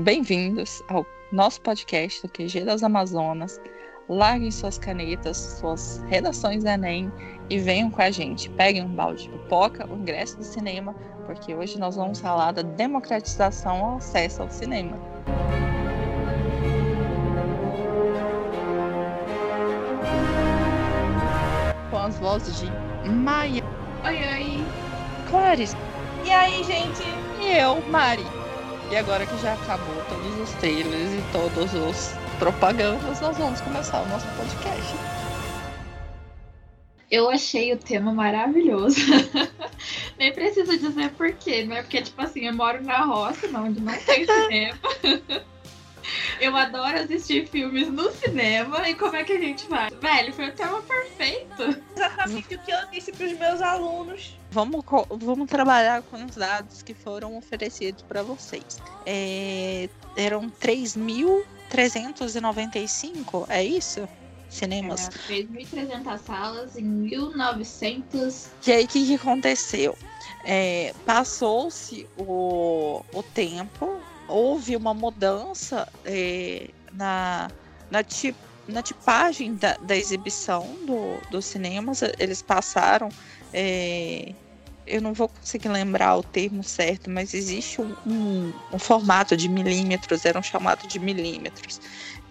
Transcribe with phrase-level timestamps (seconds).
[0.00, 3.60] bem-vindos ao nosso podcast do QG das Amazonas.
[4.08, 7.12] Larguem suas canetas, suas redações da Enem
[7.50, 8.48] e venham com a gente.
[8.50, 10.94] Peguem um balde de pipoca, o ingresso do cinema,
[11.26, 14.96] porque hoje nós vamos falar da democratização ao acesso ao cinema.
[21.90, 23.62] Com as vozes de Maia.
[24.04, 24.64] Oi, oi.
[25.28, 25.76] Clarice.
[26.24, 27.02] E aí, gente?
[27.40, 28.39] E eu, Mari.
[28.90, 34.02] E agora que já acabou todos os trailers e todos os propagandas, nós vamos começar
[34.02, 34.96] o nosso podcast.
[37.08, 38.96] Eu achei o tema maravilhoso.
[40.18, 41.82] Nem preciso dizer porquê, né?
[41.82, 44.78] Porque, tipo assim, eu moro na roça, onde não tem cinema.
[46.40, 48.88] Eu adoro assistir filmes no cinema.
[48.88, 49.90] E como é que a gente vai?
[49.90, 51.62] Velho, foi o tema perfeito.
[51.96, 54.36] Exatamente o que eu disse para os meus alunos.
[54.50, 58.80] Vamos, vamos trabalhar com os dados que foram oferecidos para vocês.
[59.06, 64.08] É, eram 3.395, é isso?
[64.48, 65.08] Cinemas.
[65.28, 68.48] É, 3.300 salas em 1900.
[68.66, 69.96] E aí, o que, que aconteceu?
[70.44, 77.50] É, Passou-se o, o tempo, houve uma mudança é, na,
[77.90, 78.36] na, tip,
[78.68, 82.02] na tipagem da, da exibição do, dos cinemas.
[82.18, 83.08] Eles passaram.
[83.52, 84.32] É,
[84.86, 89.48] eu não vou conseguir lembrar o termo certo, mas existe um, um, um formato de
[89.48, 91.80] milímetros, eram chamados de milímetros.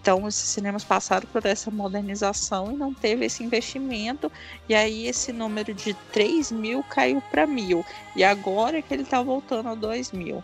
[0.00, 4.32] Então, esses cinemas passaram por essa modernização e não teve esse investimento.
[4.66, 7.84] E aí, esse número de 3 mil caiu para mil.
[8.16, 10.42] E agora é que ele está voltando a 2 mil.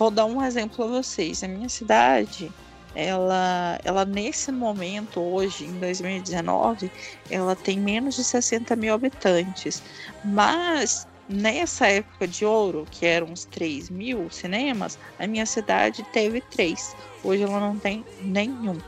[0.00, 1.44] Vou dar um exemplo a vocês.
[1.44, 2.50] A minha cidade,
[2.94, 6.90] ela, ela nesse momento, hoje, em 2019,
[7.30, 9.82] ela tem menos de 60 mil habitantes.
[10.24, 16.40] Mas nessa época de ouro, que eram uns 3 mil cinemas, a minha cidade teve
[16.40, 16.96] três.
[17.22, 18.78] Hoje ela não tem nenhum.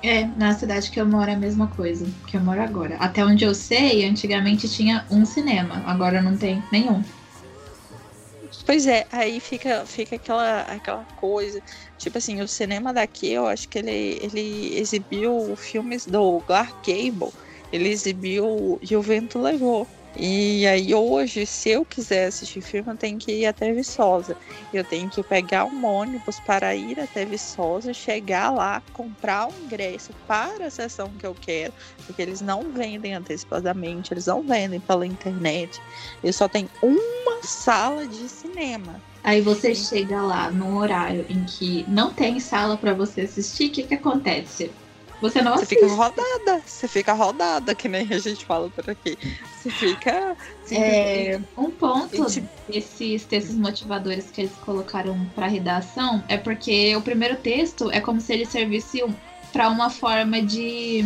[0.00, 2.94] É, na cidade que eu moro é a mesma coisa que eu moro agora.
[3.00, 7.02] Até onde eu sei, antigamente tinha um cinema, agora não tem nenhum.
[8.66, 11.60] Pois é, aí fica, fica aquela, aquela coisa.
[11.96, 13.90] Tipo assim, o cinema daqui, eu acho que ele,
[14.22, 17.32] ele exibiu filmes do Clark Gable.
[17.70, 19.88] Ele exibiu E o Vento Levou.
[20.14, 24.36] E aí hoje, se eu quiser assistir filme, eu tenho que ir até Viçosa.
[24.72, 30.12] Eu tenho que pegar um ônibus para ir até Viçosa, chegar lá, comprar um ingresso
[30.26, 31.72] para a sessão que eu quero,
[32.06, 35.80] porque eles não vendem antecipadamente, eles não vendem pela internet.
[36.22, 39.02] Eles só tem uma sala de cinema.
[39.24, 43.72] Aí você chega lá num horário em que não tem sala para você assistir, o
[43.72, 44.72] que, que acontece?
[45.22, 49.16] Você não Você fica rodada, você fica rodada, que nem a gente fala por aqui.
[49.56, 50.36] Você fica.
[50.68, 52.48] É, um ponto tipo...
[52.68, 58.20] desses textos motivadores que eles colocaram para redação é porque o primeiro texto é como
[58.20, 59.04] se ele servisse
[59.52, 61.02] para uma forma de,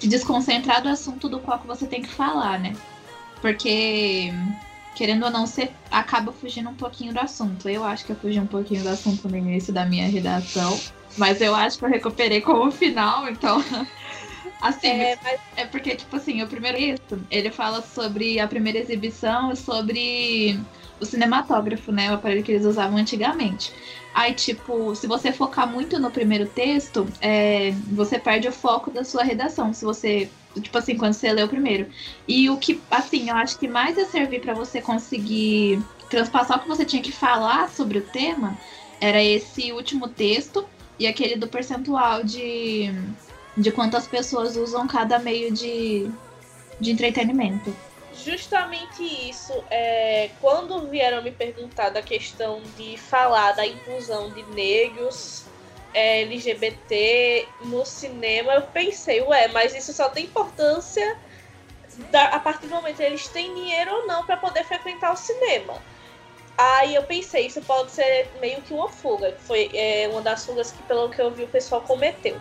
[0.00, 2.74] de desconcentrar do assunto do qual você tem que falar, né?
[3.40, 4.32] Porque
[4.96, 7.68] querendo ou não, você acaba fugindo um pouquinho do assunto.
[7.68, 10.76] Eu acho que eu fugi um pouquinho do assunto no início da minha redação.
[11.16, 13.62] Mas eu acho que eu recuperei como final, então.
[14.60, 15.40] Assim, é, mas...
[15.56, 20.58] é porque, tipo assim, o primeiro texto, ele fala sobre a primeira exibição e sobre
[20.98, 22.10] o cinematógrafo, né?
[22.10, 23.74] O aparelho que eles usavam antigamente.
[24.14, 29.04] Aí, tipo, se você focar muito no primeiro texto, é, você perde o foco da
[29.04, 29.72] sua redação.
[29.72, 31.90] Se você, tipo assim, quando você lê o primeiro.
[32.26, 36.62] E o que, assim, eu acho que mais ia servir para você conseguir transpassar o
[36.62, 38.56] que você tinha que falar sobre o tema
[39.00, 40.64] era esse último texto
[40.98, 42.90] e aquele do percentual de,
[43.56, 46.10] de quantas pessoas usam cada meio de,
[46.80, 47.74] de entretenimento.
[48.24, 49.52] Justamente isso.
[49.70, 55.44] É, quando vieram me perguntar da questão de falar da inclusão de negros,
[55.92, 61.16] é, LGBT no cinema, eu pensei, ué, mas isso só tem importância
[62.10, 65.16] da, a partir do momento que eles têm dinheiro ou não para poder frequentar o
[65.16, 65.80] cinema.
[66.56, 69.34] Aí eu pensei, isso pode ser meio que uma fuga.
[69.40, 72.40] Foi é, uma das fugas que, pelo que eu vi, o pessoal cometeu.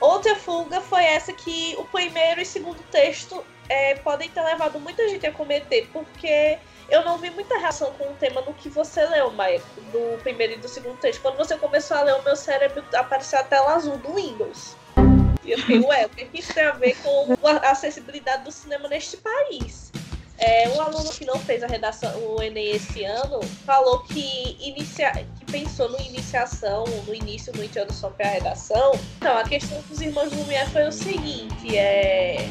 [0.00, 5.08] Outra fuga foi essa que o primeiro e segundo texto é, podem ter levado muita
[5.08, 6.58] gente a cometer, porque
[6.88, 9.62] eu não vi muita reação com o tema no que você leu, Maia,
[9.92, 11.22] do primeiro e do segundo texto.
[11.22, 14.76] Quando você começou a ler, o meu cérebro apareceu a tela azul do Windows.
[15.44, 18.88] E eu fiquei, ué, o que isso tem a ver com a acessibilidade do cinema
[18.88, 19.92] neste país?
[20.44, 25.12] É, um aluno que não fez a redação, o Enem esse ano, falou que, inicia,
[25.38, 28.92] que pensou no iniciação, no início, no introdução para a redação.
[29.18, 32.48] Então, a questão dos irmãos Lumière foi o seguinte, é,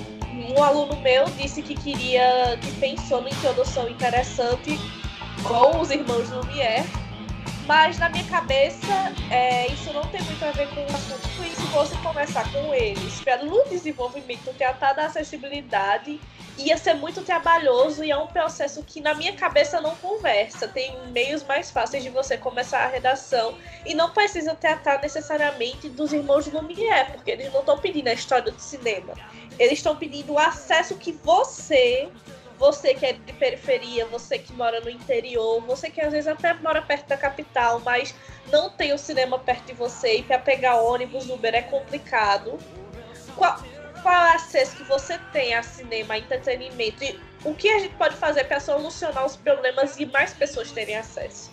[0.55, 4.79] um aluno meu disse que queria, que pensou na introdução interessante
[5.43, 6.85] com os irmãos Lumière,
[7.65, 11.21] Mas na minha cabeça, é, isso não tem muito a ver com o assunto.
[11.55, 16.19] Se fosse conversar com eles, no desenvolvimento teatral da acessibilidade,
[16.57, 20.67] ia ser muito trabalhoso e é um processo que na minha cabeça não conversa.
[20.67, 23.55] Tem meios mais fáceis de você começar a redação
[23.85, 28.51] e não precisa tratar necessariamente dos irmãos Lumière, porque eles não estão pedindo a história
[28.51, 29.13] do cinema.
[29.57, 32.09] Eles estão pedindo o acesso que você
[32.61, 36.53] você que é de periferia, você que mora no interior, você que às vezes até
[36.53, 38.13] mora perto da capital, mas
[38.51, 42.59] não tem o cinema perto de você e para pegar ônibus, Uber é complicado.
[43.35, 43.59] Qual,
[44.03, 47.79] qual é o acesso que você tem a cinema, a entretenimento e o que a
[47.79, 51.49] gente pode fazer para solucionar os problemas e mais pessoas terem acesso?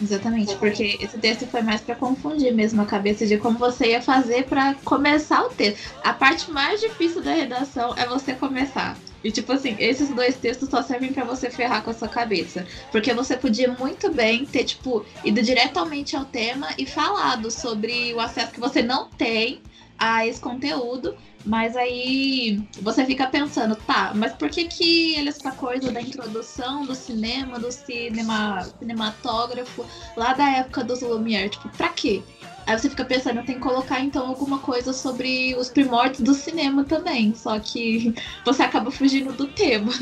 [0.00, 4.02] Exatamente, porque esse texto foi mais para confundir mesmo a cabeça de como você ia
[4.02, 5.92] fazer para começar o texto.
[6.04, 8.96] A parte mais difícil da redação é você começar.
[9.26, 12.64] E tipo assim, esses dois textos só servem para você ferrar com a sua cabeça.
[12.92, 18.20] Porque você podia muito bem ter, tipo, ido diretamente ao tema e falado sobre o
[18.20, 19.60] acesso que você não tem
[19.98, 21.16] a esse conteúdo.
[21.44, 26.84] Mas aí você fica pensando, tá, mas por que que eles essa coisa da introdução
[26.84, 29.84] do cinema, do cinema, cinematógrafo,
[30.16, 32.20] lá da época dos Lumière, tipo, pra quê?
[32.66, 36.84] Aí você fica pensando, tem que colocar então alguma coisa sobre os primórdios do cinema
[36.84, 37.32] também.
[37.34, 38.12] Só que
[38.44, 39.92] você acaba fugindo do tema.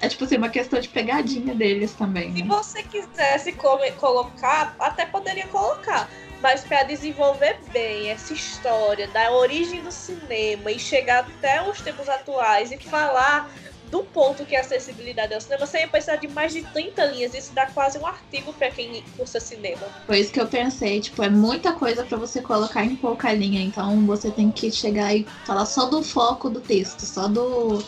[0.00, 2.30] É tipo assim, uma questão de pegadinha deles também.
[2.30, 2.42] Né?
[2.42, 6.08] Se você quisesse colocar, até poderia colocar.
[6.40, 12.08] Mas para desenvolver bem essa história da origem do cinema e chegar até os tempos
[12.08, 13.50] atuais e falar
[13.94, 17.04] do ponto que é a acessibilidade ao cinema, você ia precisar de mais de 30
[17.04, 17.32] linhas.
[17.32, 19.86] Isso dá quase um artigo para quem cursa cinema.
[20.04, 21.00] Foi isso que eu pensei.
[21.00, 23.62] Tipo, é muita coisa para você colocar em pouca linha.
[23.62, 27.84] Então você tem que chegar e falar só do foco do texto, só do,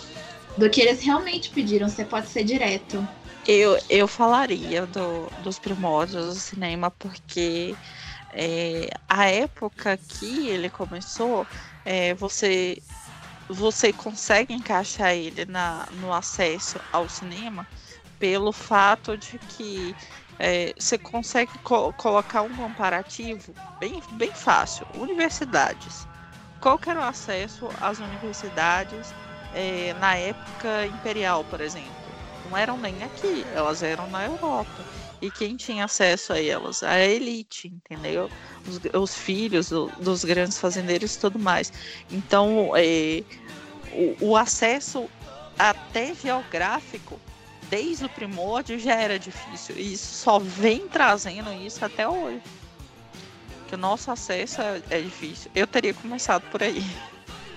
[0.57, 1.89] do que eles realmente pediram.
[1.89, 3.05] Você pode ser direto.
[3.45, 7.75] Eu, eu falaria do, dos primórdios do cinema, porque
[8.33, 11.45] é, a época que ele começou,
[11.85, 12.81] é, você
[13.49, 17.67] você consegue encaixar ele na, no acesso ao cinema
[18.19, 19.97] pelo fato de que
[20.39, 24.87] é, você consegue co colocar um comparativo bem, bem fácil.
[24.95, 26.07] Universidades.
[26.61, 29.15] Qual era o acesso às universidades
[29.53, 31.95] é, na época imperial, por exemplo?
[32.45, 34.96] Não eram nem aqui, elas eram na Europa.
[35.21, 36.83] E quem tinha acesso a elas?
[36.83, 38.31] A elite, entendeu?
[38.67, 41.73] Os, os filhos do, dos grandes fazendeiros e tudo mais.
[42.11, 43.23] Então, é,
[43.93, 45.09] o, o acesso
[45.59, 47.19] até geográfico
[47.71, 49.77] desde o primórdio já era difícil.
[49.77, 52.43] E isso só vem trazendo isso até hoje.
[53.69, 55.51] Que o nosso acesso é, é, difícil.
[55.55, 56.85] Eu teria começado por aí.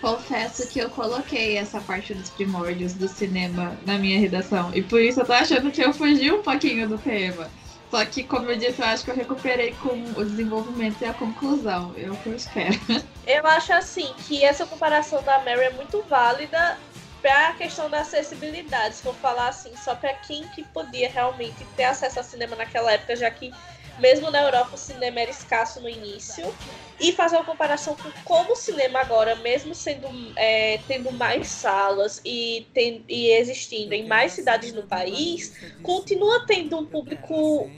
[0.01, 4.73] Confesso que eu coloquei essa parte dos primórdios do cinema na minha redação.
[4.73, 7.49] E por isso eu tô achando que eu fugi um pouquinho do tema.
[7.91, 11.13] Só que, como eu disse, eu acho que eu recuperei com o desenvolvimento e a
[11.13, 11.93] conclusão.
[11.97, 12.79] Eu espero.
[13.25, 16.77] Eu acho assim que essa comparação da Mary é muito válida
[17.21, 18.95] para a questão da acessibilidade.
[18.95, 22.91] Se for falar assim, só para quem que podia realmente ter acesso ao cinema naquela
[22.91, 23.53] época, já que
[23.99, 26.53] mesmo na Europa o cinema era escasso no início,
[26.99, 32.21] e fazer uma comparação com como o cinema agora, mesmo sendo é, tendo mais salas
[32.25, 37.69] e, tem, e existindo em mais cidades no país, continua tendo um público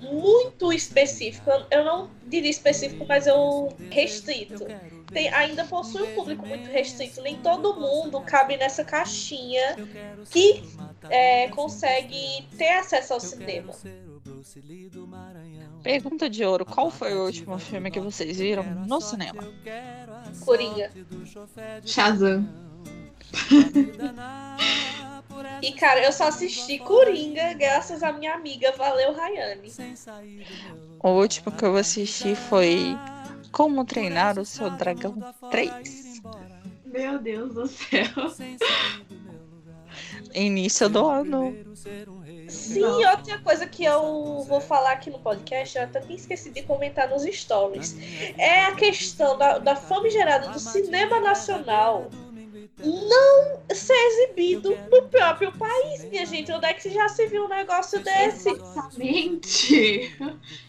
[0.00, 1.50] muito específico.
[1.70, 4.66] Eu não diria específico, mas eu restrito.
[5.12, 7.22] Tem, ainda possui um público muito restrito.
[7.22, 9.76] Nem todo mundo cabe nessa caixinha
[10.30, 10.62] que
[11.08, 13.72] é, consegue ter acesso ao cinema.
[15.84, 19.44] Pergunta de ouro: qual foi o último filme que vocês viram no cinema?
[20.44, 20.90] Coringa.
[21.84, 22.48] Shazam.
[25.60, 29.70] E cara, eu só assisti Coringa graças à minha amiga Valeu Rayane.
[31.02, 32.96] O último que eu assisti foi
[33.52, 35.16] Como Treinar o Seu Dragão
[35.50, 36.22] 3.
[36.86, 38.08] Meu Deus do céu.
[40.34, 41.54] Início do ano.
[42.54, 46.62] Sim, outra coisa que eu vou falar aqui no podcast, eu até tinha esquecido de
[46.62, 47.96] comentar nos stories,
[48.38, 52.08] é a questão da, da fome gerada do cinema nacional
[52.82, 56.50] não ser exibido no próprio país, minha gente.
[56.50, 58.48] Onde é que já se viu um negócio desse?
[58.50, 60.16] Exatamente.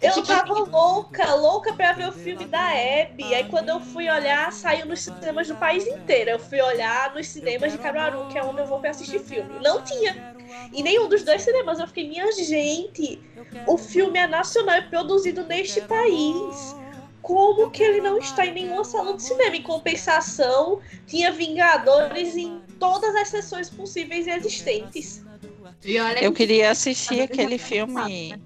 [0.02, 3.34] Eu tava louca, louca pra ver o filme da Abby.
[3.34, 6.32] Aí quando eu fui olhar, saiu nos cinemas do país inteiro.
[6.32, 9.60] Eu fui olhar nos cinemas de Caruaru, que é onde eu vou pra assistir filme.
[9.62, 10.36] Não tinha.
[10.72, 11.80] E nenhum dos dois cinemas.
[11.80, 13.20] Eu fiquei, minha gente,
[13.68, 16.76] o filme é nacional e produzido neste país
[17.26, 19.56] como que ele não está em nenhuma sala de cinema?
[19.56, 25.26] Em compensação, tinha Vingadores em todas as sessões possíveis e existentes.
[26.22, 28.40] Eu queria assistir aquele filme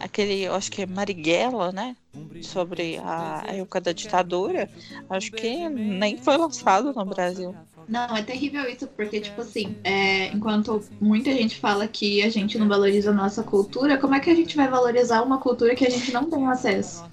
[0.00, 1.94] aquele, eu acho que é Marighella, né?
[2.40, 4.70] Sobre a época da ditadura,
[5.10, 7.54] acho que nem foi lançado no Brasil.
[7.86, 12.58] Não, é terrível isso, porque, tipo assim, é, enquanto muita gente fala que a gente
[12.58, 15.86] não valoriza a nossa cultura, como é que a gente vai valorizar uma cultura que
[15.86, 17.04] a gente não tem acesso?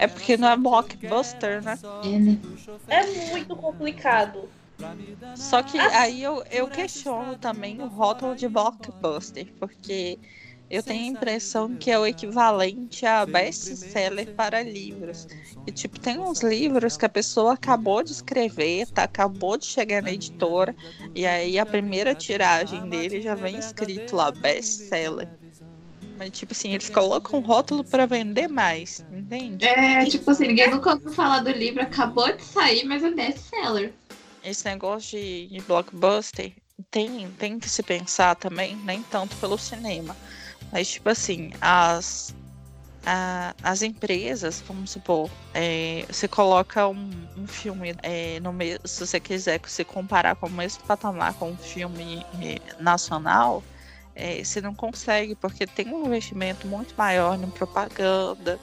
[0.00, 1.78] É porque não é blockbuster, né?
[2.02, 2.38] É, né?
[2.88, 4.48] É muito complicado.
[5.36, 10.18] Só que aí eu, eu questiono também o rótulo de blockbuster, porque
[10.70, 15.26] eu tenho a impressão que é o equivalente a best-seller para livros.
[15.66, 20.00] E, tipo, tem uns livros que a pessoa acabou de escrever, tá, acabou de chegar
[20.02, 20.74] na editora,
[21.14, 25.28] e aí a primeira tiragem dele já vem escrito lá, best-seller.
[26.20, 29.66] Mas, tipo assim, eles colocam um rótulo para vender mais, entende?
[29.66, 33.92] É, tipo assim, ninguém nunca ouviu falar do livro, acabou de sair, mas é best-seller.
[34.44, 36.52] Esse negócio de, de blockbuster
[36.90, 40.14] tem, tem que se pensar também, nem tanto pelo cinema
[40.72, 42.34] mas, tipo assim, as,
[43.04, 49.04] a, as empresas, vamos supor, é, você coloca um, um filme é, no mesmo, se
[49.04, 53.62] você quiser você comparar com o mesmo patamar com um filme é, nacional,
[54.20, 58.60] é, você não consegue, porque tem um investimento muito maior em propaganda,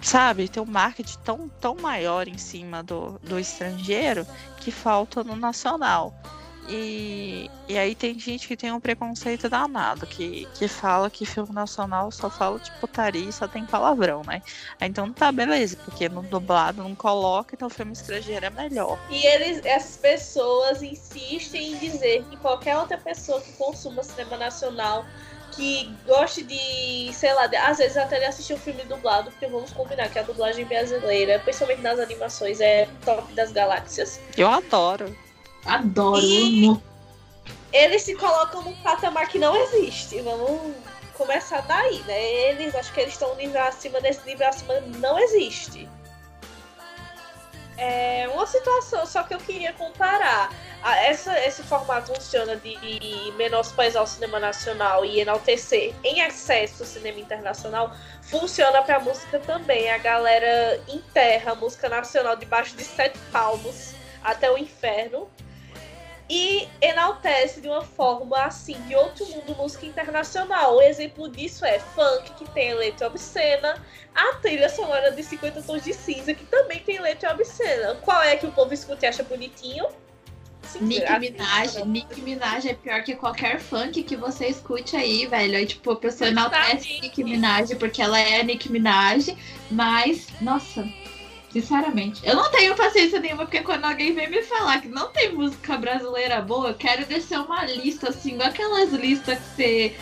[0.00, 0.48] sabe?
[0.48, 4.26] Tem um marketing tão, tão maior em cima do, do estrangeiro
[4.58, 6.14] que falta no nacional.
[6.68, 11.52] E, e aí tem gente que tem um preconceito danado, que, que fala que filme
[11.52, 14.42] nacional só fala de putaria e só tem palavrão, né?
[14.80, 18.98] Então tá, beleza, porque no dublado não coloca, então o filme estrangeiro é melhor.
[19.10, 25.04] E eles, essas pessoas insistem em dizer que qualquer outra pessoa que consuma cinema nacional
[25.52, 29.46] que goste de, sei lá, de, às vezes até de assistir um filme dublado, porque
[29.48, 34.20] vamos combinar que a dublagem brasileira, principalmente nas animações, é top das galáxias.
[34.36, 35.14] Eu adoro.
[35.64, 36.20] Adoro.
[36.22, 36.80] E
[37.72, 40.20] eles se colocam num patamar que não existe.
[40.20, 40.74] Vamos
[41.14, 42.22] começar daí, né?
[42.22, 45.88] Eles, acho que eles estão um nível acima desse nível acima não existe.
[47.76, 50.50] É uma situação, só que eu queria comparar.
[51.04, 52.76] Essa, esse formato funciona de
[53.36, 57.94] menosprezar o cinema nacional e enaltecer em excesso o cinema internacional.
[58.22, 59.90] Funciona pra música também.
[59.90, 65.30] A galera enterra a música nacional debaixo de sete palmos até o inferno
[66.30, 70.76] e enaltece de uma forma assim de outro mundo música internacional.
[70.76, 73.84] O exemplo disso é funk, que tem letra obscena,
[74.14, 77.96] a trilha sonora de 50 Tons de Cinza, que também tem letra obscena.
[77.96, 79.86] Qual é que o povo escuta e acha bonitinho?
[80.62, 85.56] Sim, Nick Minaj, Nick Minaj é pior que qualquer funk que você escute aí, velho.
[85.56, 89.36] Aí, tipo, a pessoa enaltece Nick Minaj porque ela é Nick Minaj,
[89.68, 90.88] mas, nossa,
[91.52, 92.24] Sinceramente.
[92.24, 95.76] Eu não tenho paciência nenhuma, porque quando alguém vem me falar que não tem música
[95.76, 99.96] brasileira boa, eu quero descer uma lista, assim, aquelas listas que você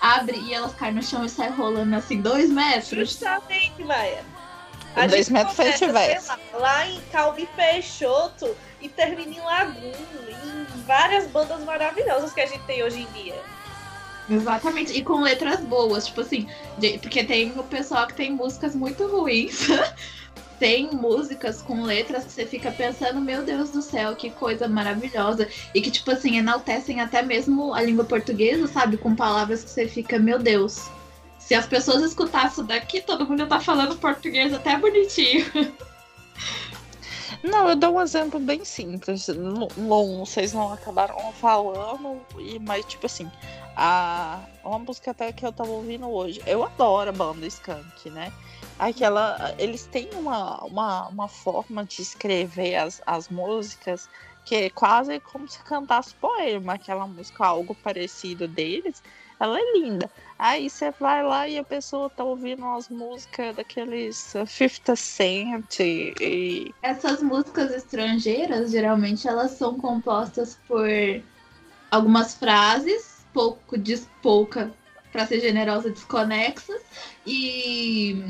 [0.00, 3.10] abre e elas caem no chão e sai rolando assim, dois metros.
[3.10, 4.24] Justamente, Maia.
[4.96, 6.28] A dois metros se tivesse.
[6.28, 12.46] Lá, lá em Calbi Peixoto e termina em Lagoon, em várias bandas maravilhosas que a
[12.46, 13.42] gente tem hoje em dia.
[14.28, 16.48] Exatamente, e com letras boas, tipo assim,
[17.02, 19.68] porque tem o pessoal que tem músicas muito ruins.
[20.58, 25.48] tem músicas com letras que você fica pensando, meu Deus do céu, que coisa maravilhosa.
[25.74, 28.96] E que, tipo assim, enaltecem até mesmo a língua portuguesa, sabe?
[28.96, 30.88] Com palavras que você fica, meu Deus.
[31.38, 35.44] Se as pessoas escutassem daqui, todo mundo tá falando português até bonitinho.
[37.42, 39.28] Não, eu dou um exemplo bem simples.
[39.28, 42.22] Não, vocês não acabaram falando,
[42.62, 43.30] mas tipo assim,
[43.76, 46.40] a, uma música até que eu tava ouvindo hoje.
[46.46, 48.32] Eu adoro a banda Skank, né?
[48.78, 54.08] Aquela eles têm uma, uma, uma forma de escrever as, as músicas
[54.44, 59.02] que é quase como se cantasse poema, aquela música, algo parecido deles,
[59.40, 60.10] ela é linda.
[60.38, 66.74] Aí você vai lá e a pessoa tá ouvindo as músicas daqueles 50 Cent e...
[66.82, 70.88] Essas músicas estrangeiras, geralmente, elas são compostas por
[71.90, 73.76] algumas frases, pouco,
[74.20, 74.70] pouca,
[75.10, 76.82] para ser generosa, desconexas,
[77.26, 78.22] e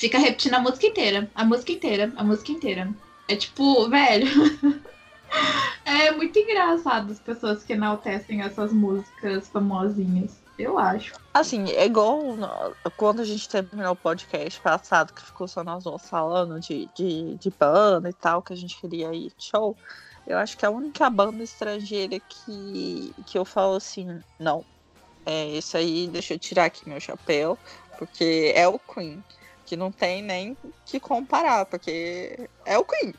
[0.00, 1.30] fica repetindo a música inteira.
[1.34, 2.90] A música inteira, a música inteira.
[3.28, 4.26] É tipo, velho.
[5.84, 10.40] é muito engraçado as pessoas que enaltecem essas músicas famosinhas.
[10.58, 11.14] Eu acho.
[11.32, 12.20] Assim, é igual
[12.96, 17.34] quando a gente terminou o podcast passado, que ficou só nós dois falando de, de,
[17.36, 19.76] de banda e tal, que a gente queria ir show.
[20.26, 24.64] Eu acho que a única banda estrangeira que, que eu falo assim, não.
[25.24, 27.58] É isso aí, deixa eu tirar aqui meu chapéu,
[27.98, 29.22] porque é o Queen
[29.70, 33.14] que não tem nem que comparar, porque é o Queen.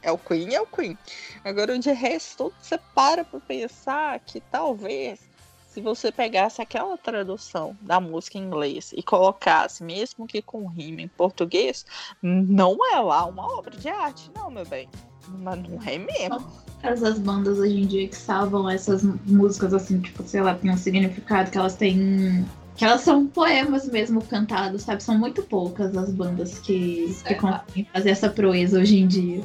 [0.00, 0.96] É o Queen, é o Queen.
[1.44, 5.20] Agora, de resto, você para pra pensar que talvez
[5.68, 11.02] se você pegasse aquela tradução da música em inglês e colocasse, mesmo que com rima
[11.02, 11.84] em português,
[12.22, 14.88] não é lá uma obra de arte, não, meu bem.
[15.28, 16.50] Mas não é mesmo.
[16.82, 20.78] Essas bandas hoje em dia que salvam essas músicas, assim, tipo, sei lá, tem um
[20.78, 22.44] significado que elas têm.
[22.80, 25.02] Que elas são poemas mesmo cantados, sabe?
[25.02, 29.44] São muito poucas as bandas que, que conseguem fazer essa proeza hoje em dia.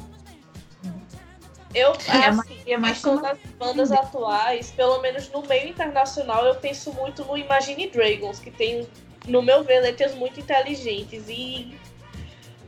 [1.74, 6.94] Eu, é, assim, é mais das bandas atuais, pelo menos no meio internacional, eu penso
[6.94, 8.88] muito no Imagine Dragons, que tem,
[9.28, 11.26] no meu ver, letras muito inteligentes.
[11.28, 11.78] E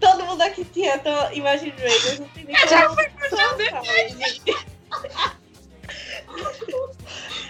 [0.01, 3.29] todo mundo aqui tinha então, Imagine Dragons, não tem nem Eu já fui pro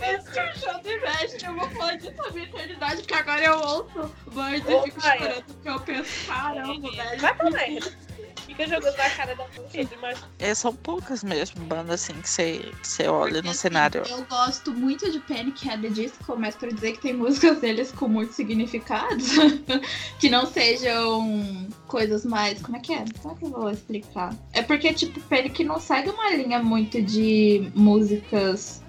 [0.00, 4.68] Eu show de eu vou falar disso a minha eternidade, porque agora eu ouço Birds
[4.68, 7.20] e fico chorando, porque eu penso, caramba, velho.
[7.20, 8.10] Vai pra merda
[8.50, 10.18] fica jogando na cara da gente, mas.
[10.38, 14.02] É, são poucas mesmo bandas assim que você, você olha Porque, no assim, cenário.
[14.08, 17.92] Eu gosto muito de Panic at the Disco, mas pra dizer que tem músicas deles
[17.92, 19.30] com muitos significados,
[20.18, 22.60] que não sejam coisas mais.
[22.60, 23.04] Como é que é?
[23.22, 24.34] Como é que eu vou explicar?
[24.52, 28.79] É porque, tipo, Panic não segue uma linha muito de músicas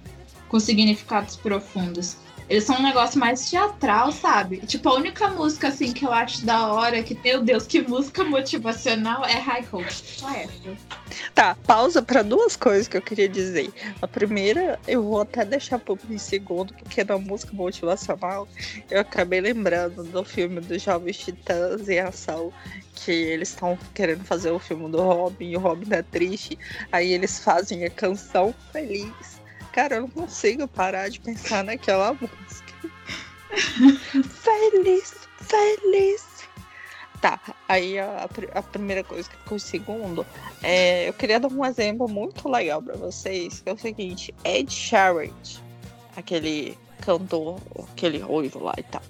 [0.52, 2.18] com significados profundos.
[2.50, 4.58] Eles são um negócio mais teatral, sabe?
[4.58, 8.26] Tipo, a única música, assim, que eu acho da hora, que, meu Deus, que música
[8.26, 9.94] motivacional é High Hope.
[9.94, 10.52] Só essa.
[11.34, 13.72] Tá, pausa para duas coisas que eu queria dizer.
[14.02, 18.46] A primeira, eu vou até deixar pro segundo, porque na música motivacional,
[18.90, 22.52] eu acabei lembrando do filme dos Jovens Titãs e Ação,
[22.94, 26.60] que eles estão querendo fazer o filme do Robin, e o Robin é triste,
[26.92, 29.41] aí eles fazem a canção feliz
[29.72, 32.74] Cara, eu não consigo parar de pensar naquela música.
[34.30, 36.32] feliz, feliz.
[37.22, 40.26] Tá, aí a, a primeira coisa que ficou segundo,
[40.64, 44.74] é, eu queria dar um exemplo muito legal para vocês, que é o seguinte, Ed
[44.74, 45.30] Sheeran,
[46.16, 47.60] aquele cantor,
[47.92, 49.04] aquele ruivo lá e tal.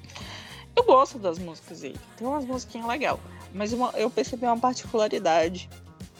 [0.76, 3.18] Eu gosto das músicas dele, tem umas musiquinhas legais,
[3.54, 5.70] mas uma, eu percebi uma particularidade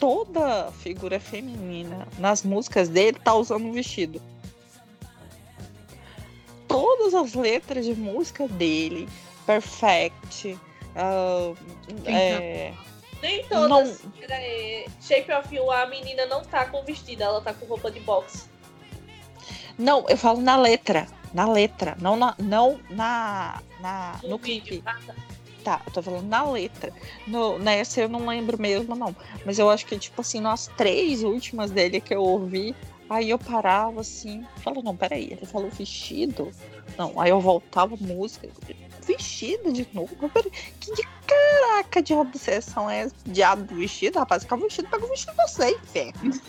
[0.02, 4.20] toda figura feminina nas músicas dele tá usando um vestido.
[6.68, 9.08] Todas as letras de música dele,
[9.46, 10.58] Perfect,
[10.96, 11.56] uh,
[12.06, 12.74] é,
[13.22, 14.02] nem todas.
[14.04, 14.12] Não...
[15.00, 18.50] Shape of You, a menina não tá com vestido, ela tá com roupa de boxe.
[19.78, 21.08] Não, eu falo na letra.
[21.34, 24.82] Na letra, não na, não na, na no, no clipe.
[24.86, 25.16] Ah, tá.
[25.64, 26.92] Tá, tô falando na letra.
[27.28, 29.16] No, nessa eu não lembro mesmo, não.
[29.46, 32.76] Mas eu acho que, tipo assim, nas três últimas dele que eu ouvi,
[33.10, 36.52] aí eu parava assim, falava, não, peraí, ele falou vestido?
[36.98, 38.50] Não, aí eu voltava música,
[39.06, 40.30] vestido de novo.
[40.30, 43.16] Peraí, que de caraca de obsessão é essa?
[43.26, 44.44] Diabo do vestido, rapaz?
[44.44, 46.42] Fica vestido, pega o vestido você, inferno.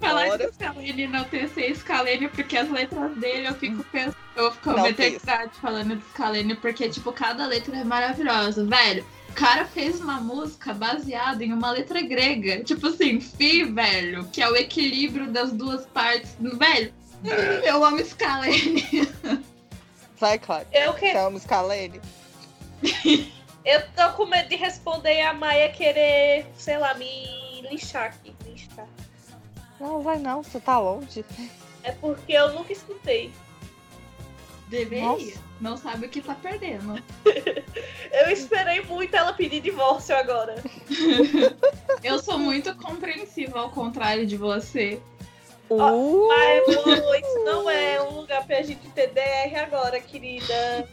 [0.00, 4.16] Falar de Scalene não ter ser Scalene, porque as letras dele eu fico pensando.
[4.34, 9.04] Eu fico uma eternidade falando de Scalene, porque, tipo, cada letra é maravilhosa, velho.
[9.28, 12.62] O cara fez uma música baseada em uma letra grega.
[12.64, 16.36] Tipo assim, Fi, velho, que é o equilíbrio das duas partes.
[16.38, 16.92] Velho,
[17.64, 19.08] eu amo Scalene.
[20.18, 20.66] Vai, claro.
[20.72, 21.10] Eu que...
[21.10, 22.00] Você ama Scalene?
[23.64, 28.34] eu tô com medo de responder a Maia querer, sei lá, me lixar aqui.
[29.82, 31.24] Não, vai não, você tá longe.
[31.82, 33.32] É porque eu nunca escutei.
[34.68, 35.08] Deveria.
[35.08, 35.42] Nossa.
[35.60, 37.02] Não sabe o que tá perdendo.
[38.12, 40.54] eu esperei muito ela pedir divórcio agora.
[42.04, 45.02] eu sou muito compreensiva, ao contrário de você.
[45.68, 46.28] Uh.
[46.28, 50.88] mas isso não é um lugar pra gente ter DR agora, querida.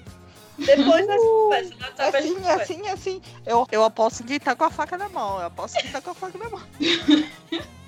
[0.58, 1.44] Depois dessa uh.
[1.44, 3.22] conversa, assim, assim, assim.
[3.46, 5.40] Eu, eu aposto que tá com a faca na mão.
[5.40, 6.62] Eu aposto que tá com a faca na mão.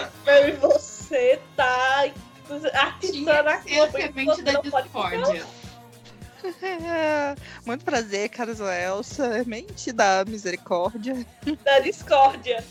[0.26, 2.10] Mary, você tá
[2.74, 3.90] atiçando a culpa.
[4.00, 5.46] semente da discórdia.
[7.66, 9.32] Muito prazer, Carlos Elsa.
[9.32, 11.26] Semente da misericórdia.
[11.64, 12.64] Da discórdia.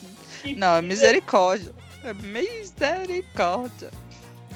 [0.56, 1.74] Não, é misericórdia.
[2.04, 3.92] É misericórdia.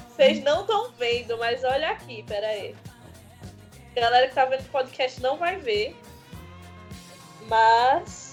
[0.08, 2.74] Vocês não estão vendo, mas olha aqui, pera aí.
[3.96, 5.96] A galera que tá vendo o podcast não vai ver.
[7.46, 8.23] Mas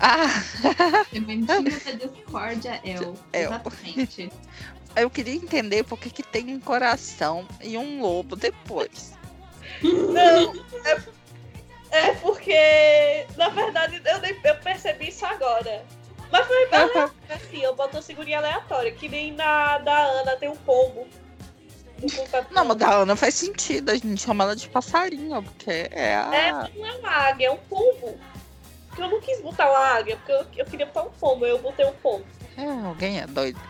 [0.00, 0.28] ah!
[1.12, 3.14] Sementinha da discórdia é o.
[3.32, 4.30] É Exatamente.
[4.96, 9.14] Eu queria entender por que, que tem um coração e um lobo depois.
[9.82, 10.52] Não,
[10.84, 11.02] é,
[11.90, 15.84] é porque, na verdade, eu, eu percebi isso agora.
[16.30, 20.48] Mas foi bem assim, eu boto uma figurinha aleatória, que nem na da Ana tem
[20.48, 21.06] um pombo.
[22.50, 26.34] Não, mas da Ana faz sentido, a gente chama ela de passarinho, porque é a.
[26.34, 28.18] É, não é uma águia, é um pombo.
[29.02, 31.86] Eu não quis botar uma águia, porque eu, eu queria botar um pombo, eu botei
[31.86, 32.24] um pombo.
[32.56, 33.60] É, alguém é doido.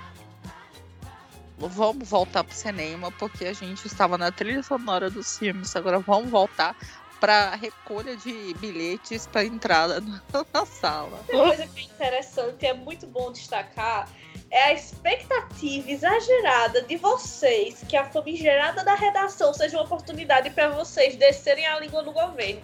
[1.59, 6.31] vamos voltar pro cinema, porque a gente estava na trilha sonora dos filmes, agora vamos
[6.31, 6.77] voltar
[7.21, 11.21] para recolha de bilhetes para entrada na sala.
[11.31, 14.09] Uma coisa que é interessante, é muito bom destacar,
[14.51, 20.71] é a expectativa exagerada de vocês que a famigerada da redação seja uma oportunidade para
[20.71, 22.62] vocês descerem a língua no governo.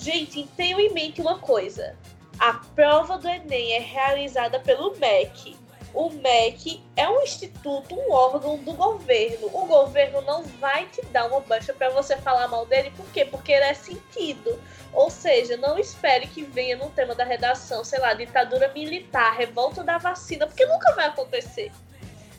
[0.00, 1.94] Gente, tenham em mente uma coisa:
[2.38, 5.54] a prova do Enem é realizada pelo MEC.
[5.92, 9.48] O MEC é um instituto, um órgão do governo.
[9.52, 13.26] O governo não vai te dar uma baixa para você falar mal dele, por quê?
[13.26, 14.58] Porque ele é sentido.
[14.94, 19.84] Ou seja, não espere que venha no tema da redação, sei lá, ditadura militar, revolta
[19.84, 21.70] da vacina, porque nunca vai acontecer.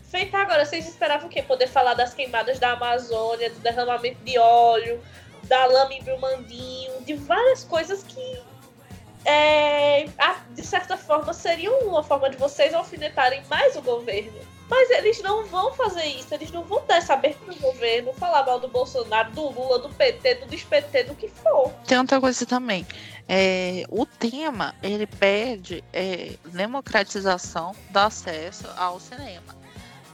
[0.10, 1.44] Feita agora, vocês esperavam o quê?
[1.44, 5.02] Poder falar das queimadas da Amazônia, do derramamento de óleo,
[5.44, 8.42] da lama em Brumandinho, de várias coisas que
[9.26, 10.06] é,
[10.52, 14.40] de certa forma, seria uma forma de vocês alfinetarem mais o governo.
[14.70, 18.46] Mas eles não vão fazer isso, eles não vão dar essa abertura no governo, falar
[18.46, 21.70] mal do Bolsonaro, do Lula, do PT, do DesPT, do que for.
[21.86, 22.88] Tem outra coisa também.
[23.28, 29.61] É, o tema, ele pede é, democratização do acesso ao cinema.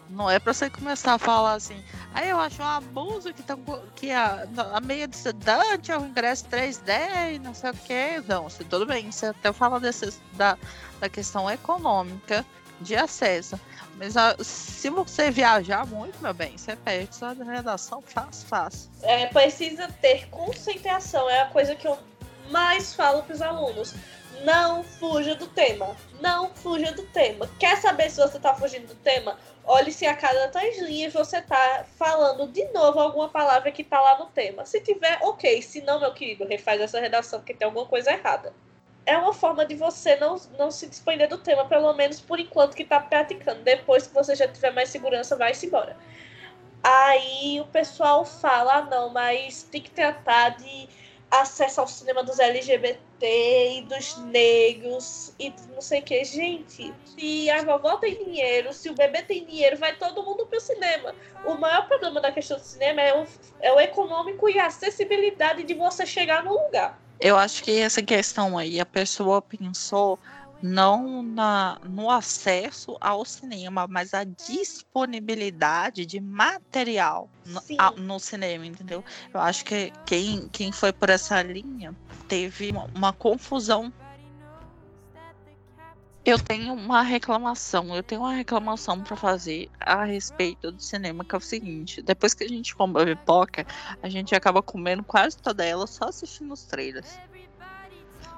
[0.10, 3.60] Não é para você começar a falar assim, aí eu acho um abuso que, tão,
[3.96, 8.24] que a, a meia de estudante é o ingresso 3D e não sei o que.
[8.28, 10.58] Não, se, tudo bem, você até fala desse, da,
[11.00, 12.46] da questão econômica
[12.82, 13.60] de acesso.
[13.98, 14.14] Mas
[14.46, 18.92] se você viajar muito, meu bem, você perde sua redação fácil, fácil.
[19.02, 21.98] É, precisa ter concentração, é a coisa que eu
[22.50, 23.96] mais falo para os alunos.
[24.44, 25.96] Não fuja do tema.
[26.22, 27.50] Não fuja do tema.
[27.60, 29.38] Quer saber se você está fugindo do tema?
[29.68, 34.00] Olhe se a cada três linhas você tá falando de novo alguma palavra que tá
[34.00, 34.66] lá no tema.
[34.66, 35.62] Se tiver, ok.
[35.62, 38.54] Se não, meu querido, refaz essa redação porque tem alguma coisa errada.
[39.06, 42.76] É uma forma de você não, não se despender do tema, pelo menos por enquanto
[42.76, 43.62] que tá praticando.
[43.62, 45.96] Depois que você já tiver mais segurança, vai-se embora.
[46.84, 50.88] Aí o pessoal fala, ah, não, mas tem que tratar de
[51.30, 56.24] acesso ao cinema dos LGBT e dos negros e não sei o que.
[56.24, 60.60] Gente, se a vovó tem dinheiro, se o bebê tem dinheiro, vai todo mundo pro
[60.60, 61.14] cinema.
[61.46, 63.28] O maior problema da questão do cinema é o,
[63.60, 67.00] é o econômico e a acessibilidade de você chegar no lugar.
[67.20, 70.20] Eu acho que essa questão aí, a pessoa pensou
[70.62, 78.66] não na, no acesso ao cinema, mas a disponibilidade de material no, a, no, cinema,
[78.66, 79.04] entendeu?
[79.34, 81.96] Eu acho que quem, quem foi por essa linha
[82.28, 83.92] teve uma, uma confusão.
[86.26, 91.34] Eu tenho uma reclamação, eu tenho uma reclamação para fazer a respeito do cinema, que
[91.34, 93.66] é o seguinte: depois que a gente come a pipoca,
[94.04, 97.18] a gente acaba comendo quase toda ela só assistindo os trailers.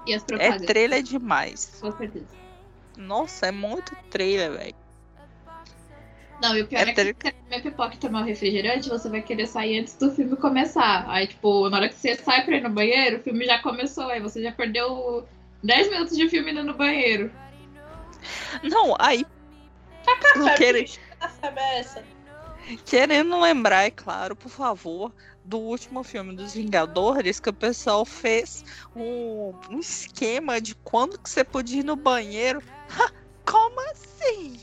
[0.10, 0.64] E as propagandas.
[0.64, 1.78] É trailer demais.
[1.80, 2.26] Com certeza.
[2.98, 4.76] Nossa, é muito trailer, velho.
[6.42, 9.08] Não, e o pior é, é que você comer pipoca e tomar um refrigerante, você
[9.10, 11.06] vai querer sair antes do filme começar.
[11.08, 14.08] Aí, tipo, na hora que você sai pra ir no banheiro, o filme já começou,
[14.08, 15.28] aí você já perdeu
[15.64, 17.32] 10 minutos de filme indo no banheiro.
[18.64, 19.26] Não, aí.
[20.58, 20.90] Querer...
[21.44, 22.04] é essa?
[22.86, 25.12] Querendo lembrar, é claro, por favor,
[25.50, 28.64] do último filme dos Vingadores, que o pessoal fez
[28.96, 32.62] um, um esquema de quando que você podia ir no banheiro.
[33.44, 34.60] Como assim?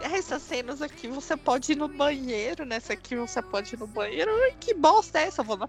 [0.00, 4.30] Essas cenas aqui você pode ir no banheiro, nessa aqui você pode ir no banheiro.
[4.44, 5.40] Ai, que bosta é essa?
[5.40, 5.68] Eu vou no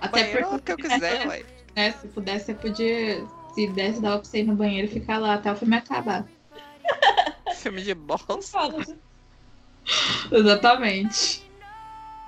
[0.00, 1.44] Até banheiro porque, que eu quiser, ué.
[1.76, 3.24] Né, se pudesse, você podia.
[3.54, 6.26] Se desse, dava pra você ir no banheiro e ficar lá até o filme acabar.
[7.54, 8.58] filme de bosta.
[10.32, 11.47] Exatamente.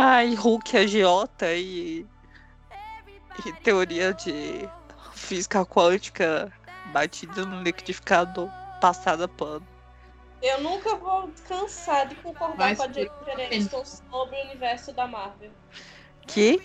[0.02, 2.06] Ai, Hulk agiota e,
[3.44, 4.66] e teoria de
[5.12, 6.50] física quântica
[6.86, 8.48] batida no liquidificador
[8.80, 9.66] passada pano.
[10.40, 15.06] Eu nunca vou cansar de concordar Mas, com a Jennifer Aniston sobre o universo da
[15.06, 15.50] Marvel.
[16.26, 16.62] Que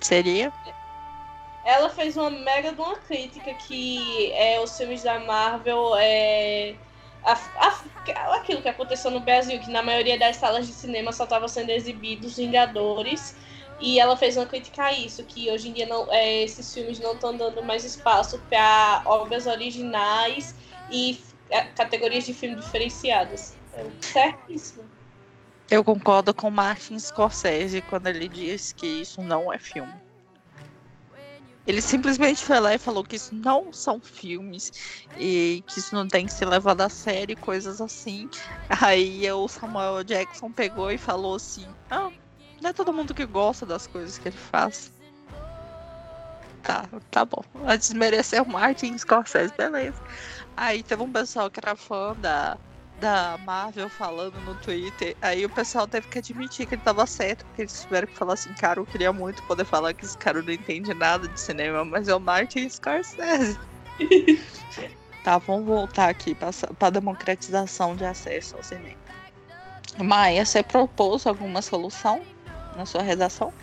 [0.00, 0.52] seria?
[1.64, 6.74] Ela fez uma mega de uma crítica que é, os filmes da Marvel é,
[7.24, 11.24] a, a, aquilo que aconteceu no Brasil, que na maioria das salas de cinema só
[11.24, 13.36] estavam sendo exibidos Vingadores.
[13.80, 16.98] E ela fez uma crítica a isso, que hoje em dia não, é, esses filmes
[16.98, 20.52] não estão dando mais espaço para obras originais
[20.90, 23.56] e é, categorias de filme diferenciadas.
[23.74, 24.84] É certíssimo.
[25.70, 29.92] Eu concordo com Martin Scorsese quando ele diz que isso não é filme.
[31.68, 34.72] Ele simplesmente foi lá e falou que isso não são filmes
[35.18, 38.26] e que isso não tem que ser levado a sério, coisas assim.
[38.80, 42.10] Aí o Samuel Jackson pegou e falou assim: Ah,
[42.62, 44.90] não é todo mundo que gosta das coisas que ele faz.
[46.62, 47.44] Tá, tá bom.
[47.66, 50.02] A desmerecer o Martin Scorsese, beleza.
[50.56, 52.56] Aí teve um pessoal que era fã da,
[53.00, 57.44] da Marvel falando no Twitter, aí o pessoal teve que admitir que ele tava certo,
[57.46, 60.42] porque eles tiveram que falar assim, cara, eu queria muito poder falar que esse cara
[60.42, 63.58] não entende nada de cinema, mas é o Martin Scorsese.
[65.22, 68.98] tá, vamos voltar aqui para a democratização de acesso ao cinema.
[69.98, 72.22] Maia, você propôs alguma solução
[72.76, 73.52] na sua redação?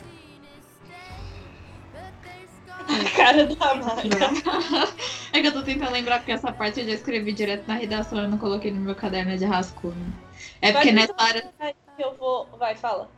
[2.88, 4.04] A cara da Maia.
[5.36, 8.20] é que eu tô tentando lembrar porque essa parte eu já escrevi direto na redação,
[8.20, 10.14] eu não coloquei no meu caderno de rascunho.
[10.62, 11.54] É porque nessa hora.
[11.98, 12.48] Eu vou.
[12.58, 13.10] Vai, fala.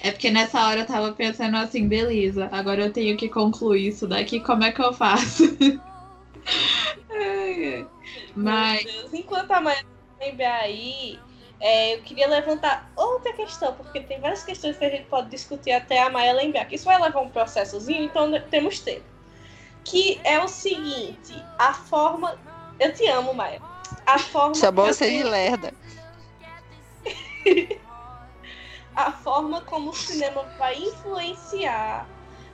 [0.00, 4.06] É porque nessa hora eu tava pensando assim, beleza, agora eu tenho que concluir isso
[4.06, 5.44] daqui, como é que eu faço?
[8.34, 8.86] Mas.
[9.12, 9.84] Enquanto a Maia
[10.20, 11.18] lembra aí,
[11.60, 15.72] é, eu queria levantar outra questão, porque tem várias questões que a gente pode discutir
[15.72, 19.17] até a Maia lembrar, que isso vai levar um processozinho, então temos tempo.
[19.84, 22.38] Que é o seguinte, a forma.
[22.78, 23.60] Eu te amo, Maia.
[24.06, 24.54] A forma.
[24.54, 25.72] Chamou você de lerda.
[28.94, 32.06] a forma como o cinema vai influenciar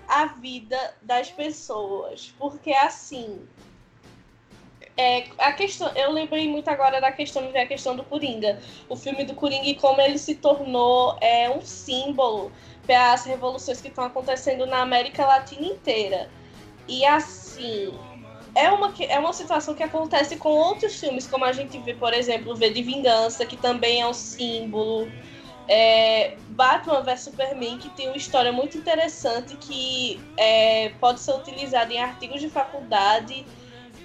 [0.06, 2.32] a vida das pessoas.
[2.38, 3.46] Porque assim,
[4.96, 8.60] é, a questão, eu lembrei muito agora da questão de a questão do Coringa.
[8.88, 12.52] O filme do Coringa e como ele se tornou é, um símbolo
[12.87, 16.30] para as revoluções que estão acontecendo na América Latina inteira.
[16.88, 17.92] E assim,
[18.55, 22.12] é uma, é uma situação que acontece com outros filmes, como a gente vê, por
[22.12, 25.11] exemplo, V de Vingança, que também é um símbolo.
[25.66, 31.90] É, Batman vs Superman, que tem uma história muito interessante que é, pode ser utilizada
[31.92, 33.47] em artigos de faculdade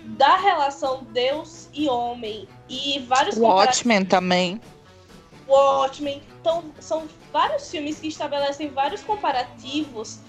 [0.05, 4.59] da relação Deus e homem e vários Watchmen também.
[5.47, 6.21] Watchmen.
[6.39, 10.19] Então, são vários filmes que estabelecem vários comparativos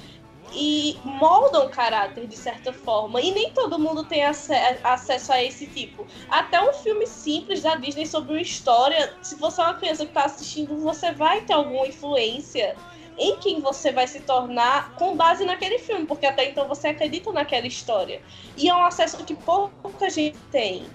[0.52, 3.20] e moldam o caráter de certa forma.
[3.20, 4.50] E nem todo mundo tem ac
[4.82, 6.06] acesso a esse tipo.
[6.28, 10.10] Até um filme simples da Disney sobre uma história, se você é uma criança que
[10.10, 12.76] está assistindo, você vai ter alguma influência
[13.18, 17.30] em quem você vai se tornar com base naquele filme, porque até então você acredita
[17.30, 18.22] naquela história.
[18.56, 20.86] E é um acesso que pouca gente tem.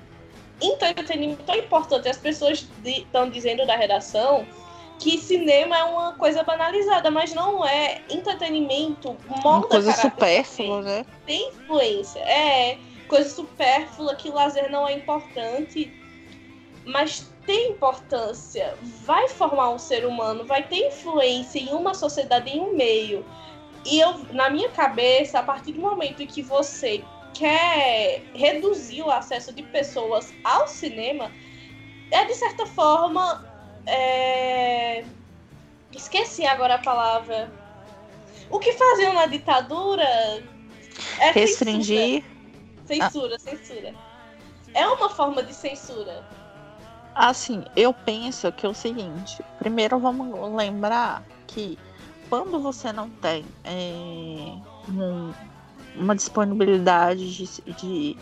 [0.62, 2.08] Então, entretenimento é importante.
[2.08, 4.46] As pessoas estão dizendo da redação
[5.00, 8.02] que cinema é uma coisa banalizada, mas não é.
[8.10, 11.06] Entretenimento molda uma coisa supérflua, né?
[11.26, 12.20] Tem influência.
[12.20, 12.78] É
[13.08, 15.94] coisa supérflua que o lazer não é importante,
[16.86, 22.60] mas tem importância, vai formar um ser humano, vai ter influência em uma sociedade, em
[22.60, 23.24] um meio.
[23.86, 27.04] E eu, na minha cabeça, a partir do momento em que você
[27.34, 31.32] quer reduzir o acesso de pessoas ao cinema,
[32.12, 33.54] é de certa forma.
[33.86, 35.04] É...
[35.92, 37.52] Esqueci agora a palavra.
[38.50, 40.04] O que faziam na ditadura
[41.20, 42.24] é restringir.
[42.86, 43.66] Censura, censura.
[43.66, 43.94] censura.
[44.74, 46.24] É uma forma de censura
[47.16, 51.80] Assim, eu penso que é o seguinte: primeiro vamos lembrar que
[52.30, 54.52] quando você não tem é,
[54.90, 55.34] um,
[55.96, 58.18] uma disponibilidade de, de,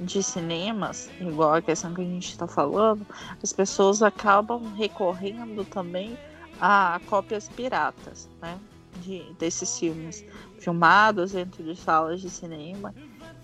[0.00, 3.06] de, cinemas, igual a questão que a gente está falando,
[3.42, 6.16] as pessoas acabam recorrendo também
[6.60, 8.58] a cópias piratas, né?
[9.02, 10.24] De, desses filmes
[10.58, 12.92] filmados dentro de salas de cinema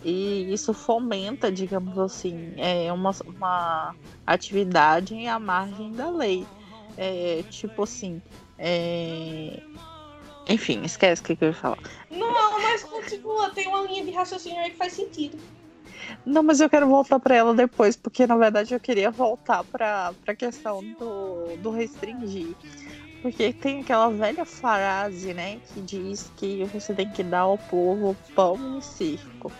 [0.04, 6.46] e isso fomenta, digamos assim, é uma, uma atividade à margem da lei.
[6.96, 8.20] É, tipo assim.
[8.58, 9.62] É...
[10.46, 11.78] Enfim, esquece o que, eu ia falar.
[12.10, 15.38] Não, mas continua, tem uma linha de raciocínio aí que faz sentido.
[16.24, 20.12] Não, mas eu quero voltar para ela depois, porque na verdade eu queria voltar para
[20.26, 22.54] a questão do, do restringir.
[23.22, 28.14] Porque tem aquela velha frase, né, que diz que você tem que dar ao povo
[28.34, 29.50] pão e circo.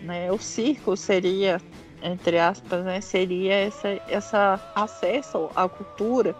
[0.00, 0.32] Né?
[0.32, 1.60] O circo seria,
[2.02, 6.34] entre aspas, né, seria essa, essa acesso à cultura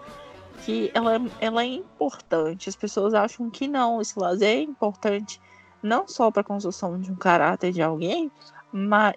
[0.63, 2.69] que ela, ela é importante.
[2.69, 5.39] As pessoas acham que não, esse lazer é importante
[5.81, 8.31] não só para a construção de um caráter de alguém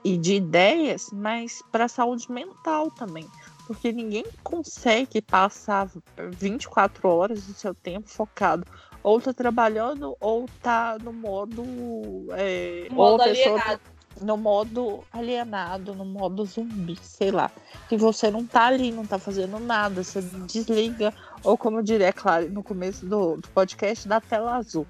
[0.05, 3.27] e de ideias, mas para a saúde mental também.
[3.67, 8.65] Porque ninguém consegue passar 24 horas do seu tempo focado
[9.03, 11.63] ou tá trabalhando ou tá no modo.
[12.33, 13.81] É, modo alienado
[14.21, 17.51] no modo alienado, no modo zumbi, sei lá.
[17.89, 22.13] Que você não tá ali, não tá fazendo nada, você desliga, ou como eu diria,
[22.13, 24.87] claro, no começo do, do podcast, da tela azul.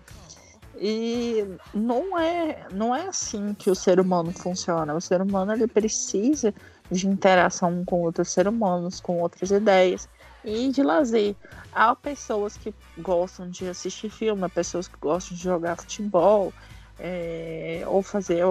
[0.81, 4.95] E não é, não é assim que o ser humano funciona.
[4.95, 6.55] O ser humano ele precisa
[6.91, 10.09] de interação com outros seres humanos, com outras ideias
[10.45, 11.35] e de lazer.
[11.73, 16.53] Há pessoas que gostam de assistir filme, há pessoas que gostam de jogar futebol,
[16.99, 18.45] é, ou fazer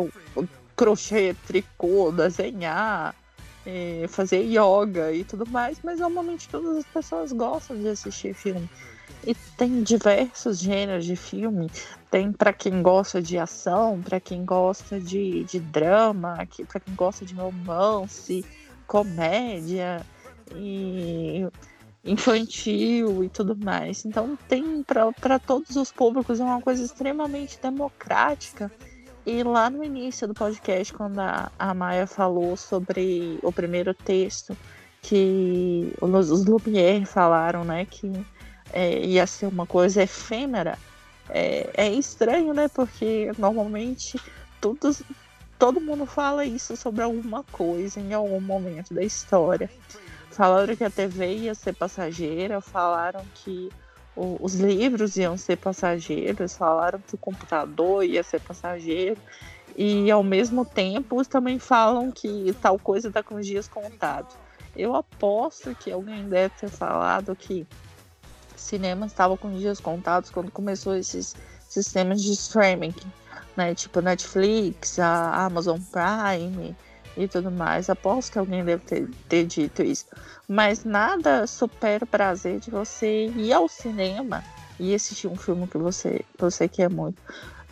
[0.76, 3.16] crochê, tricô, desenhar,
[3.66, 8.70] é, fazer yoga e tudo mais, mas normalmente todas as pessoas gostam de assistir filme.
[9.28, 11.70] E tem diversos gêneros de filme.
[12.10, 17.26] Tem para quem gosta de ação, para quem gosta de, de drama, para quem gosta
[17.26, 18.46] de romance,
[18.88, 20.02] comédia
[20.56, 21.46] e
[22.06, 24.06] infantil e tudo mais.
[24.06, 28.72] Então tem para todos os públicos, é uma coisa extremamente democrática.
[29.26, 34.56] E lá no início do podcast, quando a, a Maia falou sobre o primeiro texto,
[35.02, 38.10] que os Lumière falaram, né, que
[38.74, 40.78] é, ia ser uma coisa efêmera,
[41.30, 44.20] é, é estranho, né, porque normalmente
[44.62, 45.02] todos,
[45.60, 49.70] todo mundo fala isso sobre alguma coisa em algum momento da história.
[50.32, 53.70] Falaram que a TV ia ser passageira, falaram que
[54.16, 59.20] o, os livros iam ser passageiros, falaram que o computador ia ser passageiro,
[59.76, 64.36] e ao mesmo tempo também falam que tal coisa está com os dias contados.
[64.76, 67.66] Eu aposto que alguém deve ter falado que
[68.58, 71.36] cinema estava com dias contados quando começou esses
[71.68, 72.94] sistemas de streaming,
[73.56, 73.74] né?
[73.76, 76.76] Tipo Netflix, a Amazon Prime,
[77.18, 77.90] e tudo mais.
[77.90, 80.06] Aposto que alguém deve ter, ter dito isso.
[80.48, 84.44] Mas nada supera o prazer de você ir ao cinema
[84.80, 87.22] e assistir um filme que você, você quer muito.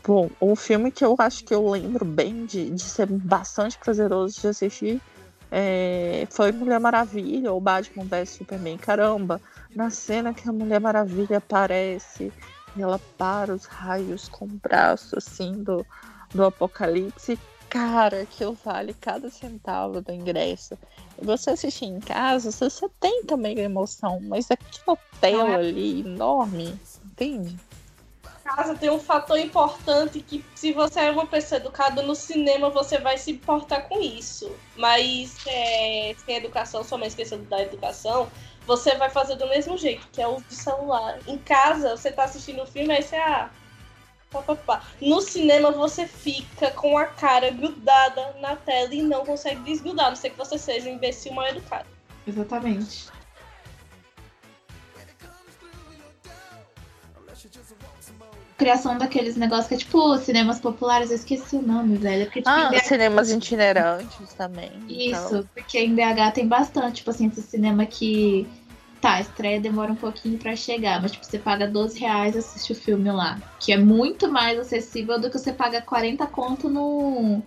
[0.05, 4.41] Bom, um filme que eu acho que eu lembro bem de, de ser bastante prazeroso
[4.41, 5.01] de assistir
[5.51, 8.77] é, foi Mulher Maravilha ou Batman vs Superman.
[8.77, 9.41] Caramba,
[9.75, 12.31] na cena que a Mulher Maravilha aparece
[12.75, 15.85] e ela para os raios com o braço assim do,
[16.33, 17.39] do apocalipse
[17.75, 20.77] cara aquilo vale cada centavo do ingresso.
[21.21, 25.55] E você assistir em casa, você tem também a emoção, mas aquela tela é.
[25.55, 27.57] ali enorme, entende?
[28.45, 32.99] Casa tem um fator importante que se você é uma pessoa educada no cinema, você
[32.99, 34.55] vai se importar com isso.
[34.77, 38.29] Mas é, sem educação, somente esquecendo da educação,
[38.67, 41.17] você vai fazer do mesmo jeito, que é o celular.
[41.25, 43.49] Em casa, você tá assistindo o filme, aí você, ah,
[45.01, 50.09] no cinema você fica com a cara grudada na tela e não consegue desgrudar, a
[50.09, 51.87] não ser que você seja um imbecil mal educado.
[52.27, 53.07] Exatamente.
[58.57, 62.25] Criação daqueles negócios que é tipo cinemas populares, eu esqueci o nome, velho.
[62.25, 62.79] Porque, tipo, ah, BH...
[62.85, 64.71] cinemas itinerantes também.
[64.87, 65.49] Isso, então.
[65.53, 68.47] porque em BH tem bastante, tipo assim, esse cinema que
[69.05, 72.39] Tá, a estreia demora um pouquinho para chegar, mas tipo, você paga 12 reais e
[72.39, 73.39] assiste o filme lá.
[73.59, 77.43] Que é muito mais acessível do que você paga 40 conto no.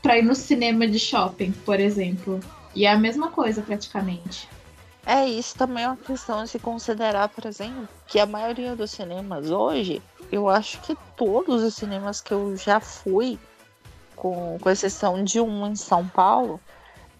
[0.00, 2.38] pra ir no cinema de shopping, por exemplo.
[2.72, 4.48] E é a mesma coisa praticamente.
[5.04, 8.92] É, isso também é uma questão de se considerar, por exemplo, que a maioria dos
[8.92, 13.38] cinemas hoje, eu acho que todos os cinemas que eu já fui,
[14.14, 16.60] com, com exceção de um em São Paulo,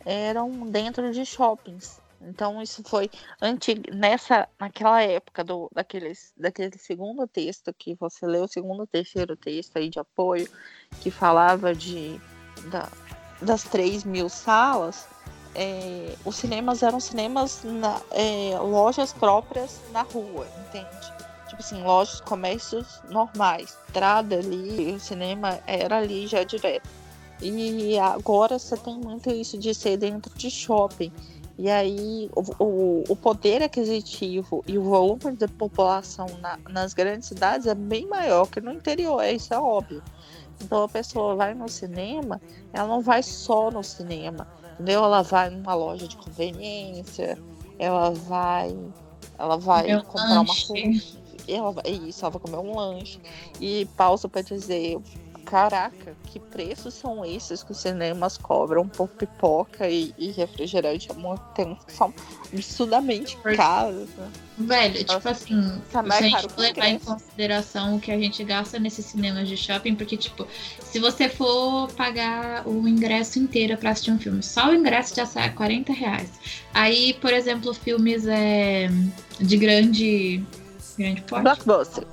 [0.05, 2.01] eram dentro de shoppings.
[2.21, 8.49] Então isso foi antigo, nessa naquela época do daqueles, daquele segundo texto que você leu,
[8.49, 10.49] segundo terceiro texto aí de apoio
[11.03, 12.19] que falava de
[12.71, 12.89] da,
[13.41, 15.07] das 3 mil salas,
[15.55, 21.16] é, os cinemas eram cinemas na, é, lojas próprias na rua, entende?
[21.49, 26.89] Tipo assim, lojas, comércios normais, estrada ali, o cinema era ali já direto.
[27.41, 31.13] E agora você tem muito isso de ser dentro de shopping.
[31.59, 37.29] E aí o, o, o, poder aquisitivo e o volume de população na, nas grandes
[37.29, 40.03] cidades é bem maior que no interior, é, isso é óbvio.
[40.63, 42.41] Então a pessoa vai no cinema,
[42.75, 45.03] ela não vai só no cinema, entendeu?
[45.03, 47.39] Ela vai numa loja de conveniência,
[47.79, 48.77] ela vai,
[49.39, 50.73] ela vai Meu comprar lanche.
[50.73, 53.21] uma ela vai, isso, ela vai comer um lanche.
[53.61, 54.99] E pausa para dizer,
[55.47, 61.09] caraca, que preços são esses que os cinemas cobram por pipoca e, e refrigerante?
[61.55, 62.13] Tem, são
[62.53, 64.31] absurdamente caros, né?
[64.59, 68.79] Velho, tipo assim, tá se a gente levar em consideração o que a gente gasta
[68.79, 70.47] nesses cinemas de shopping, porque, tipo,
[70.81, 75.27] se você for pagar o ingresso inteiro pra assistir um filme, só o ingresso já
[75.27, 76.31] sai 40 reais.
[76.75, 78.89] Aí, por exemplo, filmes é,
[79.39, 80.43] de grande.
[80.97, 81.43] Grande porte.
[81.43, 82.05] Blockbuster.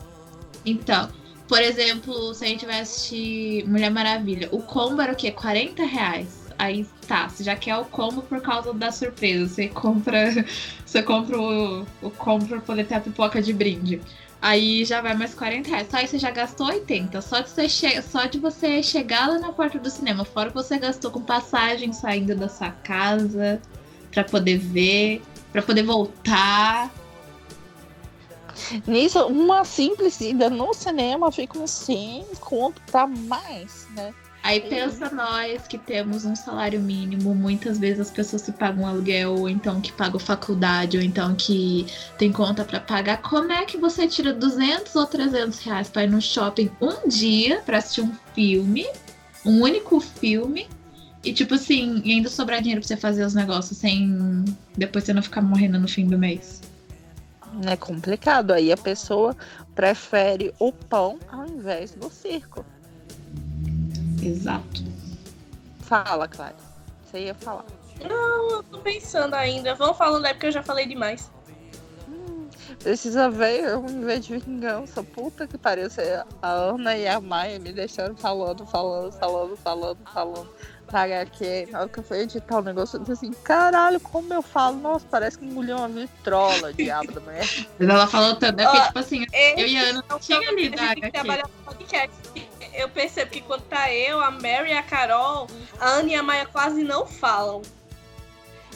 [0.66, 1.10] Então,
[1.48, 5.32] por exemplo, se a gente vai assistir Mulher Maravilha, o combo era o quê?
[5.32, 6.44] 40 reais.
[6.58, 9.54] Aí tá, você já quer o combo por causa da surpresa.
[9.54, 10.46] Você compra.
[10.86, 14.00] Você compra o, o combo pra poder ter a pipoca de brinde.
[14.40, 15.88] Aí já vai mais 40 reais.
[15.90, 17.20] Só aí você já gastou 80.
[17.22, 20.24] Só de você, che só de você chegar lá na porta do cinema.
[20.24, 23.60] Fora que você gastou com passagem saindo da sua casa
[24.12, 25.22] para poder ver,
[25.52, 26.92] para poder voltar.
[28.88, 34.14] Nisso, uma simples ida no cinema fica uns 100 conto pra mais, né?
[34.44, 39.36] Aí pensa nós que temos um salário mínimo, muitas vezes as pessoas se pagam aluguel,
[39.40, 41.88] ou então que pagam faculdade, ou então que
[42.18, 43.22] tem conta para pagar.
[43.22, 47.62] Como é que você tira 200 ou 300 reais para ir no shopping um dia
[47.66, 48.86] para assistir um filme,
[49.46, 50.68] um único filme,
[51.24, 54.44] e tipo assim, ainda sobrar dinheiro pra você fazer os negócios sem
[54.78, 56.62] depois você não ficar morrendo no fim do mês?
[57.70, 58.52] É complicado.
[58.52, 59.36] Aí a pessoa
[59.76, 62.66] prefere o pão ao invés do circo.
[64.22, 64.84] Exato.
[65.82, 66.56] Fala, Clara.
[67.06, 67.66] Você ia falar.
[68.02, 69.76] Não, eu tô pensando ainda.
[69.76, 71.30] Vamos falando aí porque eu já falei demais.
[72.08, 72.48] Hum,
[72.80, 75.04] precisa ver um vez de vingança.
[75.04, 75.88] Puta que pariu.
[76.42, 80.50] A Ana e a Maia me deixaram falando, falando, falando, falando, falando.
[80.94, 81.68] Pagar aqui.
[81.72, 84.78] Na hora que eu fui editar o negócio, eu disse assim: caralho, como eu falo?
[84.78, 87.46] Nossa, parece que engoliu uma vitrola, diabo da mulher.
[87.80, 89.26] Mas ela falou tanto, é porque, tipo assim,
[89.58, 91.12] eu e a Ana não tinha lidado aqui.
[91.12, 92.14] Trabalhar no podcast
[92.74, 95.48] eu percebo que quando tá eu, a Mary e a Carol,
[95.80, 97.62] a Ana e a Maia quase não falam.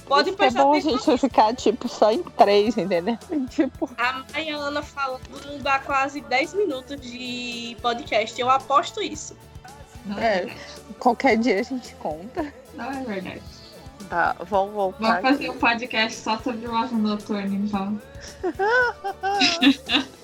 [0.05, 3.17] Pode Isso prestar é bom a gente ficar, tipo, só em três, entendeu?
[3.49, 3.89] Tipo...
[3.97, 5.19] A Maia e a Ana falam
[5.61, 8.39] dá quase 10 minutos de podcast.
[8.39, 9.35] Eu aposto isso.
[10.07, 10.55] Não é, é
[10.99, 12.53] qualquer dia a gente conta.
[12.73, 13.41] Não é verdade.
[14.09, 15.21] Tá, vamos voltar.
[15.21, 15.49] Vamos fazer aqui.
[15.49, 18.01] um podcast só sobre o Asa Noturno, então.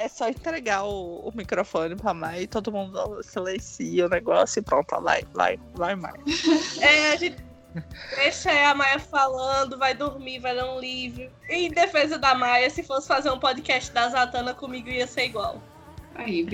[0.00, 4.62] É só entregar o, o microfone pra Mai e todo mundo silencia o negócio e
[4.62, 6.18] pronto, vai, vai, vai mais.
[6.80, 7.36] É, a gente
[8.16, 11.30] deixa a Maia falando, vai dormir, vai ler um livro.
[11.50, 15.60] Em defesa da Maia, se fosse fazer um podcast da Zatana comigo, ia ser igual.
[16.14, 16.46] Aí,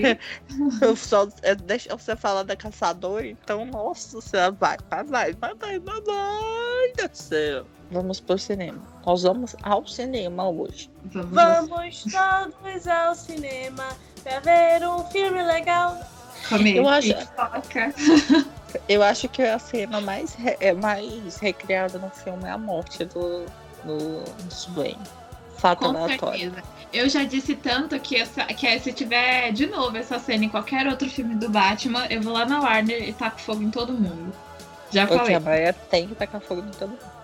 [0.95, 5.79] só é, deixa você falar da caçadora, então, nossa, você vai, vai, vai, vai, vai,
[5.79, 7.65] do céu.
[7.91, 8.81] Vamos pro cinema.
[9.05, 10.89] Nós vamos ao cinema hoje.
[11.05, 13.87] Vamos, vamos todos ao cinema
[14.23, 15.97] pra ver um filme legal.
[16.49, 17.13] Comer eu acho,
[18.87, 23.45] eu acho que a cena mais, é, mais recriada no filme é a morte do,
[23.83, 24.99] do, do Wayne.
[25.57, 26.51] Fato Com aleatório.
[26.53, 26.76] Certeza.
[26.93, 30.87] Eu já disse tanto que, essa, que se tiver de novo essa cena em qualquer
[30.87, 34.33] outro filme do Batman, eu vou lá na Warner e taco fogo em todo mundo.
[34.91, 35.35] Já Porque falei.
[35.35, 37.17] Porque a Maia tem que tacar fogo em todo mundo.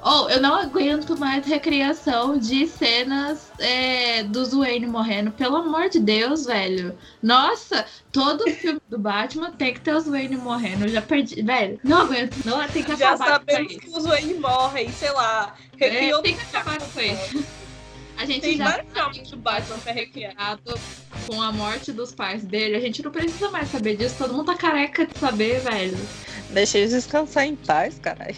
[0.00, 5.32] Ou oh, eu não aguento mais recriação de cenas é, do Wayne morrendo.
[5.32, 6.96] Pelo amor de Deus, velho.
[7.20, 10.84] Nossa, todo filme do Batman tem que ter os Wayne morrendo.
[10.84, 11.42] Eu já perdi.
[11.42, 12.36] Velho, não aguento.
[12.44, 15.56] Não, tem que já acabar sabemos que os Wayne morrem, sei lá.
[15.80, 17.44] É, tem que acabar com isso.
[18.18, 20.58] A gente tem já vários filmes do Batman pra recriar.
[21.26, 24.16] Com a morte dos pais dele, a gente não precisa mais saber disso.
[24.18, 25.96] Todo mundo tá careca de saber, velho.
[26.50, 28.34] Deixa eles descansar em paz, caralho.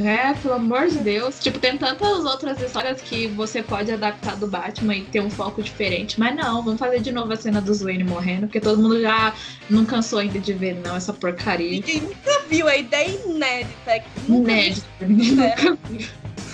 [0.00, 1.38] É, pelo amor de Deus.
[1.38, 5.62] Tipo, tem tantas outras histórias que você pode adaptar do Batman e ter um foco
[5.62, 6.18] diferente.
[6.18, 9.34] Mas não, vamos fazer de novo a cena do Wayne morrendo, porque todo mundo já
[9.68, 11.70] não cansou ainda de ver, não, essa porcaria.
[11.70, 13.90] Ninguém nunca viu, a ideia inédita.
[13.90, 16.08] É inédita, ninguém nunca viu.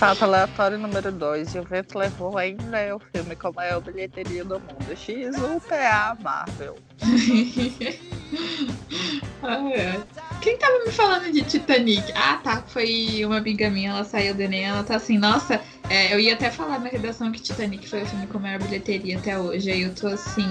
[0.05, 1.55] Fato aleatório número 2.
[1.55, 4.95] E o vento levou ainda é o filme com a maior bilheteria do mundo.
[4.95, 6.77] X UPA Marvel.
[10.43, 12.13] Quem tava me falando de Titanic?
[12.15, 12.63] Ah, tá.
[12.67, 16.35] Foi uma amiga minha, ela saiu do Enem, ela tá assim, nossa, é, eu ia
[16.35, 19.71] até falar na redação que Titanic foi o filme com a maior bilheteria até hoje.
[19.71, 20.47] Aí eu tô assim.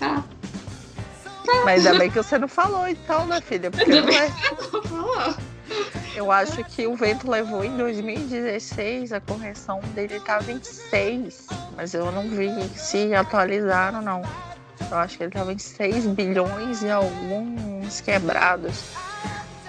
[0.00, 0.24] Tá.
[1.46, 1.64] tá.
[1.64, 3.70] Mas ainda bem que você não falou, então, né, filha?
[3.70, 4.28] Porque não é.
[4.72, 5.36] Não falou.
[6.14, 11.46] Eu acho que o vento levou em 2016, a correção dele estava em 6,
[11.76, 14.22] mas eu não vi se atualizaram não.
[14.90, 18.82] Eu acho que ele estava em 6 bilhões e alguns quebrados.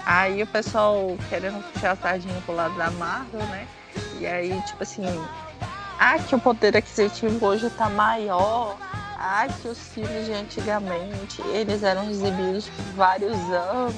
[0.04, 3.68] Aí o pessoal querendo puxar a sardinha pro lado da Marvel, né?
[4.18, 5.04] E aí, tipo assim,
[5.98, 8.76] ah, que o poder aquisitivo hoje está maior.
[9.16, 13.94] Ah, que os filmes de antigamente eles eram exibidos por vários anos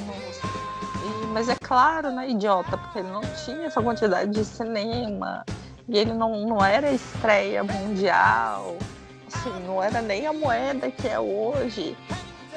[1.32, 5.44] mas é claro, né, idiota, porque ele não tinha essa quantidade de cinema.
[5.88, 8.76] E ele não, não era estreia mundial.
[9.26, 11.96] Assim, não era nem a moeda que é hoje.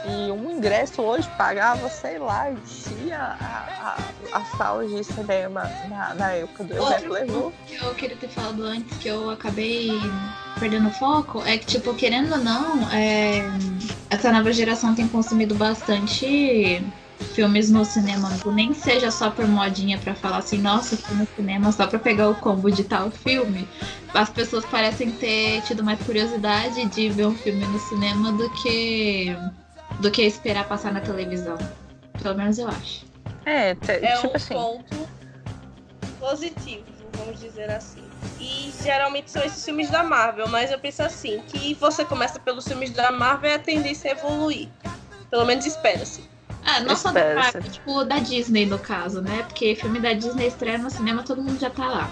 [0.08, 3.98] E um ingresso hoje pagava, sei lá, enchia a,
[4.32, 7.54] a, a sala de cinema na, na época do Outro levou.
[7.66, 10.00] que eu queria ter falado antes, que eu acabei
[10.60, 13.42] perdendo foco, é que, tipo, querendo ou não, é,
[14.12, 16.84] essa nova geração tem consumido bastante
[17.34, 21.72] filmes no cinema, nem seja só por modinha para falar assim, nossa, fui no cinema
[21.72, 23.68] só para pegar o combo de tal filme.
[24.14, 29.36] As pessoas parecem ter tido mais curiosidade de ver um filme no cinema do que
[30.00, 31.58] do que esperar passar na televisão.
[32.22, 33.06] Pelo menos eu acho.
[33.46, 34.54] É, é tipo um assim.
[34.54, 35.08] ponto
[36.20, 36.84] positivo,
[37.18, 38.04] vamos dizer assim.
[38.40, 42.68] E geralmente são esses filmes da Marvel, mas eu penso assim, que você começa pelos
[42.68, 44.70] filmes da Marvel e a tendência é evoluir.
[45.30, 46.35] Pelo menos espera-se.
[46.66, 49.44] Ah, não só da tipo da Disney no caso, né?
[49.44, 52.10] Porque filme da Disney estreia no cinema, todo mundo já tá lá.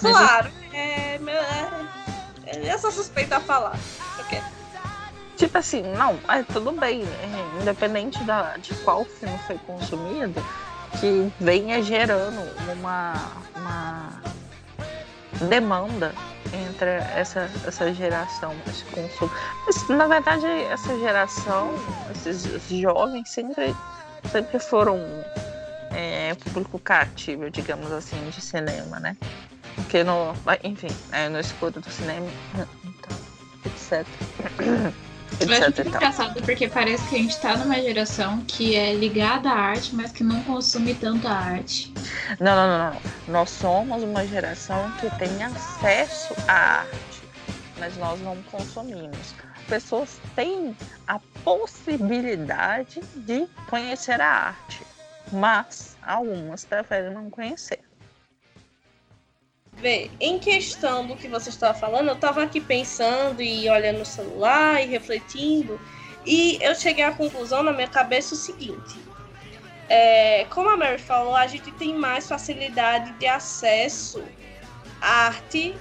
[0.00, 0.74] Claro, Mas...
[0.74, 1.20] é,
[2.46, 3.78] é, eu sou suspeita a falar.
[4.20, 4.42] Okay.
[5.36, 10.44] Tipo assim, não, é tudo bem, é, independente da, de qual filme foi consumido,
[11.00, 12.40] que venha gerando
[12.72, 13.14] uma,
[13.56, 14.22] uma
[15.48, 16.12] demanda
[16.54, 19.30] entre essa, essa geração, esse consumo.
[19.66, 21.70] Mas, na verdade, essa geração,
[22.14, 23.74] esses jovens sempre,
[24.30, 24.98] sempre foram
[25.92, 29.16] é, público cativo, digamos assim, de cinema, né?
[29.74, 33.16] Porque no, enfim, é, no escuro do cinema, então,
[33.66, 34.06] etc.
[35.40, 39.50] Eu acho muito engraçado porque parece que a gente tá numa geração que é ligada
[39.50, 41.93] à arte, mas que não consome tanta arte.
[42.40, 43.02] Não, não, não, não.
[43.26, 47.28] Nós somos uma geração que tem acesso à arte,
[47.76, 49.34] mas nós não consumimos.
[49.68, 54.86] Pessoas têm a possibilidade de conhecer a arte,
[55.30, 57.84] mas algumas preferem não conhecer.
[59.76, 64.06] Vê, em questão do que você estava falando, eu estava aqui pensando e olhando no
[64.06, 65.80] celular e refletindo,
[66.24, 69.04] e eu cheguei à conclusão na minha cabeça o seguinte:
[69.88, 74.22] é, como a Mary falou, a gente tem mais facilidade de acesso
[75.00, 75.74] à arte,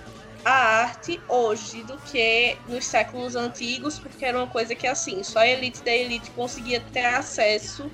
[0.44, 5.40] à arte hoje do que nos séculos antigos, porque era uma coisa que assim, só
[5.40, 7.90] a elite da elite conseguia ter acesso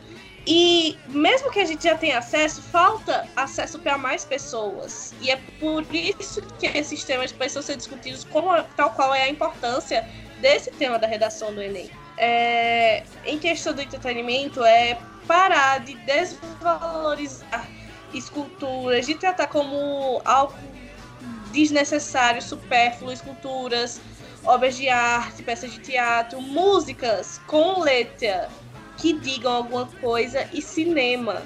[0.47, 5.13] e mesmo que a gente já tenha acesso, falta acesso para mais pessoas.
[5.21, 9.29] E é por isso que esses temas precisam ser discutidos como tal qual é a
[9.29, 10.07] importância
[10.39, 11.91] desse tema da redação do Enem.
[12.17, 14.97] É, em questão do entretenimento, é
[15.29, 17.69] parar de desvalorizar
[18.15, 20.55] esculturas, de tratar como algo
[21.51, 24.01] desnecessário, supérfluo, esculturas,
[24.43, 28.49] obras de arte, peças de teatro, músicas com letra
[28.97, 31.43] que digam alguma coisa e cinema.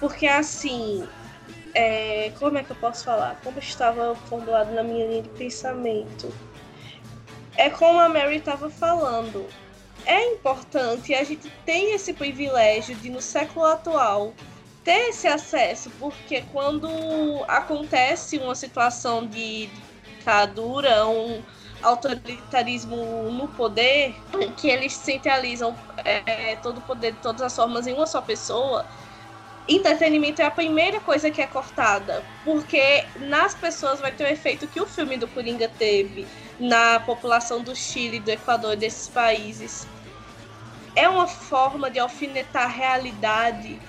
[0.00, 1.06] Porque assim,
[1.74, 3.40] é, como é que eu posso falar?
[3.44, 6.34] Como estava formulado na minha linha de pensamento.
[7.56, 9.46] É como a Mary estava falando.
[10.06, 14.32] É importante a gente tem esse privilégio de, no século atual,
[14.84, 16.88] ter esse acesso, porque quando
[17.46, 19.68] acontece uma situação de
[20.18, 21.42] ditadura, um,
[21.82, 24.14] autoritarismo no poder,
[24.56, 28.86] que eles centralizam é, todo o poder de todas as formas em uma só pessoa,
[29.68, 34.66] entretenimento é a primeira coisa que é cortada, porque nas pessoas vai ter o efeito
[34.66, 36.26] que o filme do Coringa teve
[36.62, 39.86] na população do Chile, do Equador, desses países.
[40.94, 43.80] É uma forma de alfinetar a realidade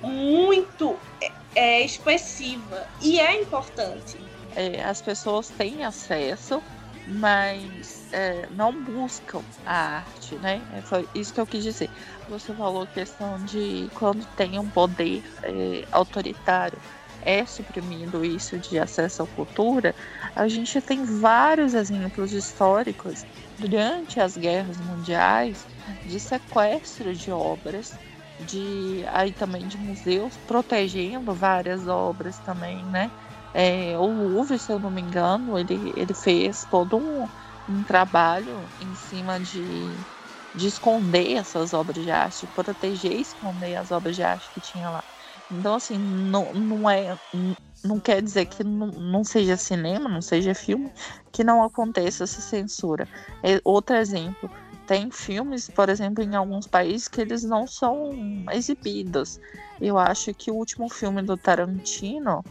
[0.00, 4.16] muito é, é expressiva e é importante.
[4.54, 6.62] É, as pessoas têm acesso
[7.06, 10.60] mas é, não buscam a arte, né?
[10.74, 11.88] É, foi isso que eu quis dizer.
[12.28, 16.78] Você falou questão de quando tem um poder é, autoritário
[17.26, 19.94] é suprimido isso de acesso à cultura,
[20.34, 23.26] a gente tem vários exemplos históricos
[23.58, 25.68] durante as guerras mundiais
[26.04, 28.00] de sequestro de obras,
[28.38, 33.10] de aí também de museus protegendo várias obras também, né?
[33.52, 37.28] É, o Louvre, se eu não me engano, ele, ele fez todo um,
[37.66, 40.06] um trabalho em cima de,
[40.54, 44.90] de esconder essas obras de arte, proteger e esconder as obras de arte que tinha
[44.90, 45.04] lá.
[45.50, 47.16] Então, assim, não, não é.
[47.84, 50.90] Não quer dizer que não, não seja cinema, não seja filme,
[51.30, 53.08] que não aconteça essa censura.
[53.42, 54.50] É, outro exemplo,
[54.86, 58.10] tem filmes, por exemplo, em alguns países que eles não são
[58.50, 59.38] exibidos.
[59.80, 62.42] Eu acho que o último filme do Tarantino,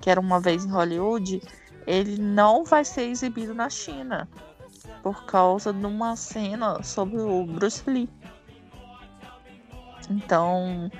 [0.00, 1.40] que era uma vez em Hollywood,
[1.86, 4.28] ele não vai ser exibido na China
[5.02, 8.08] por causa de uma cena sobre o Bruce Lee.
[10.10, 10.90] Então,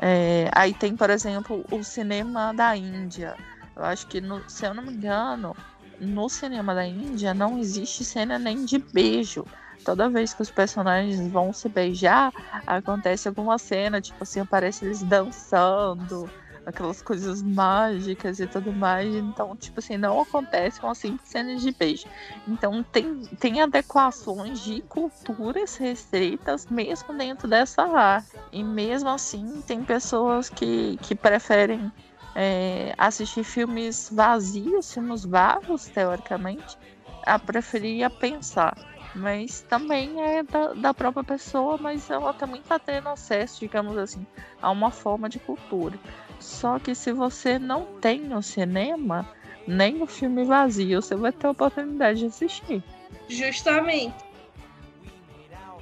[0.00, 3.36] é, aí tem, por exemplo, o cinema da Índia.
[3.76, 5.54] Eu acho que, no, se eu não me engano,
[6.00, 9.44] no cinema da Índia não existe cena nem de beijo.
[9.84, 12.32] Toda vez que os personagens vão se beijar,
[12.66, 16.30] acontece alguma cena, tipo assim, aparece eles dançando,
[16.64, 19.14] aquelas coisas mágicas e tudo mais.
[19.14, 22.06] Então, tipo assim, não acontece com as simples cenas de beijo.
[22.46, 28.30] Então, tem, tem adequações de culturas restritas mesmo dentro dessa arte.
[28.52, 31.90] E mesmo assim, tem pessoas que, que preferem
[32.34, 36.78] é, assistir filmes vazios, filmes vagos, teoricamente,
[37.24, 38.76] a preferir a pensar.
[39.14, 44.24] Mas também é da, da própria pessoa, mas ela também está tendo acesso, digamos assim,
[44.62, 45.98] a uma forma de cultura.
[46.40, 49.28] Só que se você não tem o cinema,
[49.66, 52.82] nem o filme vazio, você vai ter a oportunidade de assistir.
[53.28, 54.14] Justamente.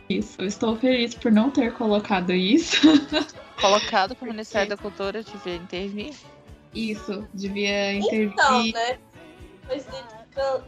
[0.09, 2.77] Isso, eu estou feliz por não ter colocado isso.
[3.61, 6.15] Colocado que o Ministério da Cultura devia intervir.
[6.75, 8.33] Isso, devia intervir.
[8.33, 8.99] Então, né?
[9.67, 10.18] Presidente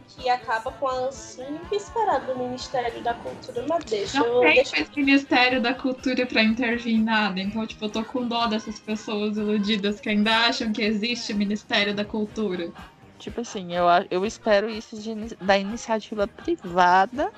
[0.07, 4.39] que acaba com a sempre esperada do Ministério da Cultura, mas deixa não eu.
[4.41, 4.75] tem Deixa...
[4.75, 7.39] mais Ministério da Cultura pra intervir em nada.
[7.39, 11.93] Então, tipo, eu tô com dó dessas pessoas iludidas que ainda acham que existe Ministério
[11.93, 12.71] da Cultura.
[13.17, 17.31] Tipo assim, eu, eu espero isso de, da iniciativa privada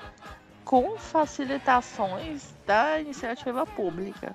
[0.64, 4.34] com facilitações da iniciativa pública.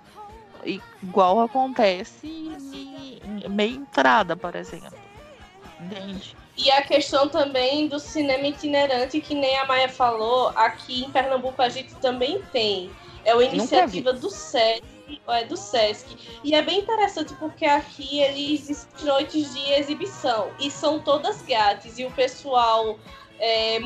[0.64, 4.97] Igual acontece em, em meia entrada, por exemplo.
[5.80, 6.36] Entende?
[6.62, 11.62] E a questão também do cinema itinerante, que nem a Maia falou, aqui em Pernambuco
[11.62, 12.91] a gente também tem.
[13.24, 14.84] É uma iniciativa do SESC,
[15.30, 16.18] é do SESC.
[16.43, 20.51] E é bem interessante porque aqui eles noites de exibição.
[20.60, 21.97] E são todas grátis.
[21.97, 22.99] E o pessoal
[23.39, 23.78] é,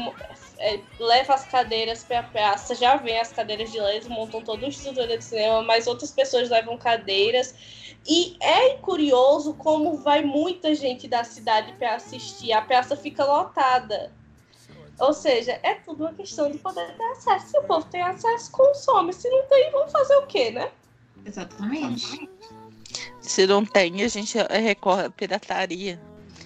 [0.58, 4.64] é, leva as cadeiras para a praça, já vem as cadeiras de leis, montam todo
[4.64, 7.54] o estrutura de cinema, mas outras pessoas levam cadeiras.
[8.06, 12.52] E é curioso como vai muita gente da cidade para assistir.
[12.52, 14.12] A praça fica lotada.
[15.00, 17.48] Ou seja, é tudo uma questão de poder ter acesso.
[17.48, 19.14] Se o povo tem acesso, consome.
[19.14, 20.70] Se não tem, vão fazer o quê, né?
[21.26, 22.30] Exatamente.
[23.22, 26.00] Se não tem, a gente recorre à pirataria.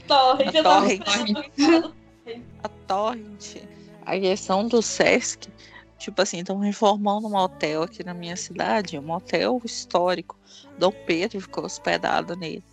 [0.08, 0.56] Torrent.
[0.56, 1.04] A torrent.
[2.64, 3.56] a torrent.
[4.06, 5.50] A questão do Sesc,
[5.98, 10.38] tipo assim, estão reformando um hotel aqui na minha cidade, um hotel histórico.
[10.78, 12.64] Dom Pedro ficou hospedado nele.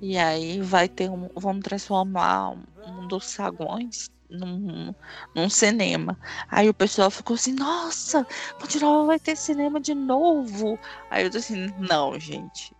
[0.00, 1.28] E aí vai ter um.
[1.36, 2.56] Vamos transformar
[2.86, 4.94] um, dos saguões num,
[5.34, 6.18] num, cinema.
[6.48, 8.26] Aí o pessoal ficou assim, nossa,
[8.58, 10.78] Continua vai ter cinema de novo.
[11.10, 12.74] Aí eu disse assim, não, gente.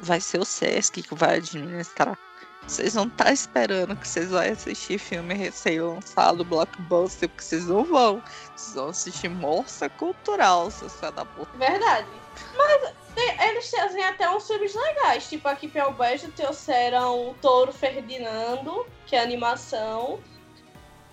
[0.00, 2.18] Vai ser o Sesc que vai administrar.
[2.66, 8.22] Vocês não tá esperando que vocês vão assistir filme recém-lançado, blockbuster, porque vocês não vão.
[8.56, 11.56] Vocês vão assistir moça cultural, seus filhos da puta.
[11.58, 12.06] Verdade.
[12.56, 15.28] Mas eles trazem até uns filmes legais.
[15.28, 20.18] Tipo, aqui em Alberto trouxeram o Touro Ferdinando, que é animação.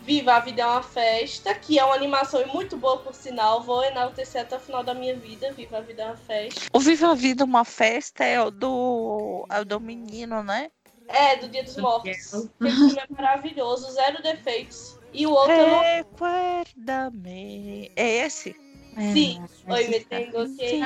[0.01, 3.61] Viva a Vida é uma Festa, que é uma animação muito boa, por sinal.
[3.61, 5.51] Vou enaltecer até o final da minha vida.
[5.51, 6.61] Viva a Vida é uma Festa.
[6.71, 10.71] O Viva a Vida é uma Festa é o do, é o do menino, né?
[11.09, 12.11] É, do Dia dos Mortos.
[12.11, 14.97] Esse filme é maravilhoso, zero defeitos.
[15.11, 15.55] E o outro.
[15.97, 17.91] Recuerda-me.
[17.95, 18.55] É esse?
[18.95, 19.43] Sim.
[19.67, 20.79] É, Oi, me tengo que.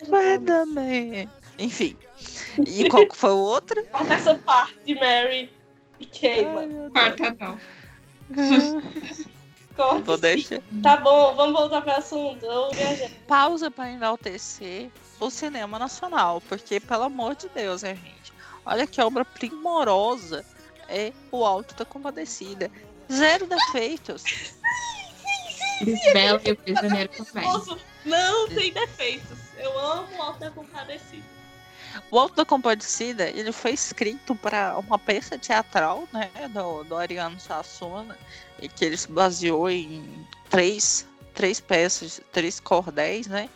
[0.00, 1.28] Recuerda-me.
[1.58, 1.96] Enfim.
[2.66, 3.84] E qual foi o outro?
[3.92, 5.48] Corta essa parte, Mary.
[6.00, 6.66] E queima.
[6.92, 7.56] Corta não.
[9.76, 10.02] Corta.
[10.02, 10.60] Vou deixar.
[10.82, 12.46] Tá bom, vamos voltar para o assunto.
[13.28, 14.90] Pausa para enaltecer
[15.20, 18.32] o cinema nacional, porque, pelo amor de Deus, né, gente?
[18.64, 20.44] Olha que obra primorosa
[20.88, 22.70] é o Alto da Compadecida.
[23.10, 24.22] Zero defeitos.
[25.80, 27.48] Lisbela e o prisioneiro também.
[28.04, 29.38] Não tem defeitos.
[29.56, 31.24] Eu amo o Alto da Compadecida.
[32.10, 37.38] O Alto da Compadecida, ele foi escrito para uma peça teatral, né, do, do Ariano
[37.40, 38.16] Sassuna,
[38.60, 43.48] e que ele se baseou em três, três peças, três cordéis, né,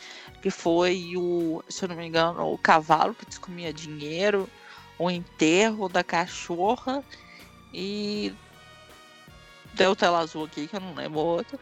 [0.43, 4.49] que foi o, se eu não me engano, o cavalo que descomia dinheiro,
[4.99, 7.03] o enterro da cachorra
[7.73, 8.35] e
[9.75, 11.59] deu tela azul aqui que eu não lembro outro,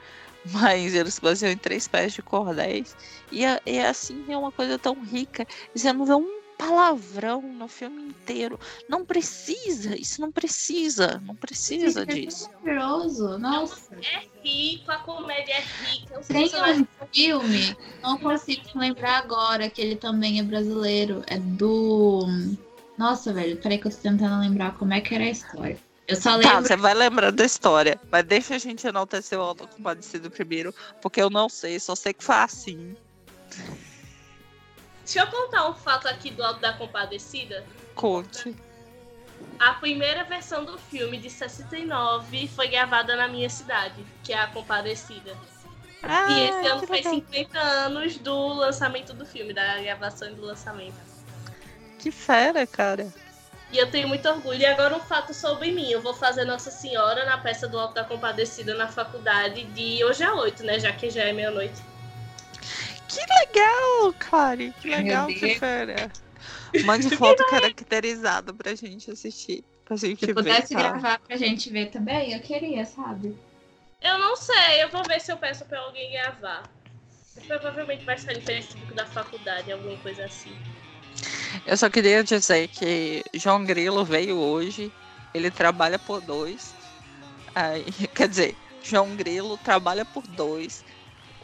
[0.47, 2.97] mas eles se baseiam em três pés de cordéis.
[3.31, 8.03] E, e assim é uma coisa tão rica, você não vê um palavrão no filme
[8.03, 8.61] inteiro.
[8.87, 12.51] Não precisa, isso não precisa, não precisa isso disso.
[12.63, 13.95] É maravilhoso, nossa.
[13.95, 16.21] É rico, a comédia é rica.
[16.29, 22.27] Tem um filme, não consigo lembrar agora, que ele também é brasileiro, é do...
[22.99, 25.79] Nossa, velho, peraí que eu tô tentando lembrar como é que era a história.
[26.07, 26.53] Eu só tá, lembro...
[26.53, 30.75] Tá, você vai lembrando da história, mas deixa a gente enaltecer o Auto Compadecido primeiro,
[31.01, 32.95] porque eu não sei, só sei que foi assim.
[35.13, 37.65] Deixa eu contar um fato aqui do Alto da Compadecida.
[37.97, 38.55] Conte.
[39.59, 44.47] A primeira versão do filme, de 69, foi gravada na minha cidade, que é a
[44.47, 45.37] Compadecida.
[46.01, 50.43] Ah, e esse ano faz 50 anos do lançamento do filme, da gravação e do
[50.43, 50.95] lançamento.
[51.99, 53.13] Que fera, cara.
[53.73, 54.61] E eu tenho muito orgulho.
[54.61, 55.91] E agora um fato sobre mim.
[55.91, 60.23] Eu vou fazer Nossa Senhora na peça do Alto da Compadecida na faculdade de hoje
[60.23, 60.79] à 8, né?
[60.79, 61.90] Já que já é meia-noite.
[63.11, 64.73] Que legal, Clary.
[64.81, 66.11] Que legal, que fera.
[66.85, 69.65] Mande foto caracterizada pra gente assistir.
[69.85, 70.81] Pra gente Se ver, pudesse tá?
[70.81, 73.37] gravar pra gente ver também, eu queria, sabe?
[74.01, 76.63] Eu não sei, eu vou ver se eu peço pra alguém gravar.
[77.47, 80.57] Provavelmente vai sair no Facebook da faculdade, alguma coisa assim.
[81.67, 84.93] Eu só queria dizer que João Grilo veio hoje,
[85.35, 86.73] ele trabalha por dois.
[87.55, 87.85] Aí,
[88.15, 90.85] quer dizer, João Grilo trabalha por dois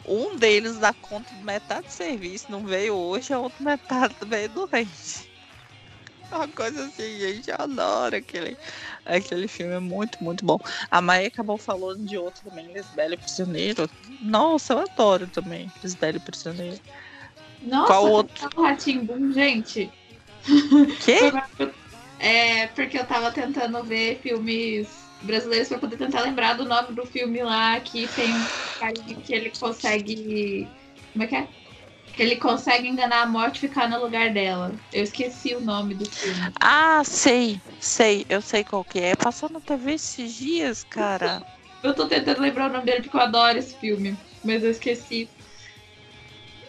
[0.07, 4.49] um deles dá conta de metade do serviço, não veio hoje, a outra metade veio
[4.49, 5.27] doente.
[6.31, 8.57] Uma coisa assim, gente, eu adoro aquele,
[9.05, 10.59] aquele filme, é muito, muito bom.
[10.91, 13.89] A Maia acabou falando de outro também, Lisbela e Prisioneiro.
[14.21, 16.79] Nossa, eu adoro também Lisbela e Prisioneiro.
[17.61, 18.49] Nossa, Qual outro?
[18.61, 19.91] Ratimbum, gente.
[21.03, 21.19] Que?
[22.19, 27.05] É, porque eu tava tentando ver filmes brasileiros pra poder tentar lembrar do nome do
[27.05, 28.47] filme lá, que tem um
[28.79, 30.69] cara que ele consegue.
[31.11, 31.47] Como é que é?
[32.13, 34.73] Que ele consegue enganar a morte e ficar no lugar dela.
[34.91, 36.51] Eu esqueci o nome do filme.
[36.61, 39.15] Ah, sei, sei, eu sei qual que é.
[39.15, 41.41] Passou na TV esses dias, cara.
[41.83, 45.29] Eu tô tentando lembrar o nome dele porque eu adoro esse filme, mas eu esqueci.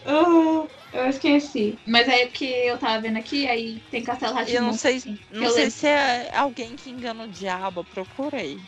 [0.05, 1.77] Ah, eu esqueci.
[1.85, 4.57] Mas aí porque eu tava vendo aqui, aí tem Castelo Ratinho.
[4.57, 5.71] Eu não sei, não eu sei lembro.
[5.71, 8.59] se é alguém que engana o diabo, procurei.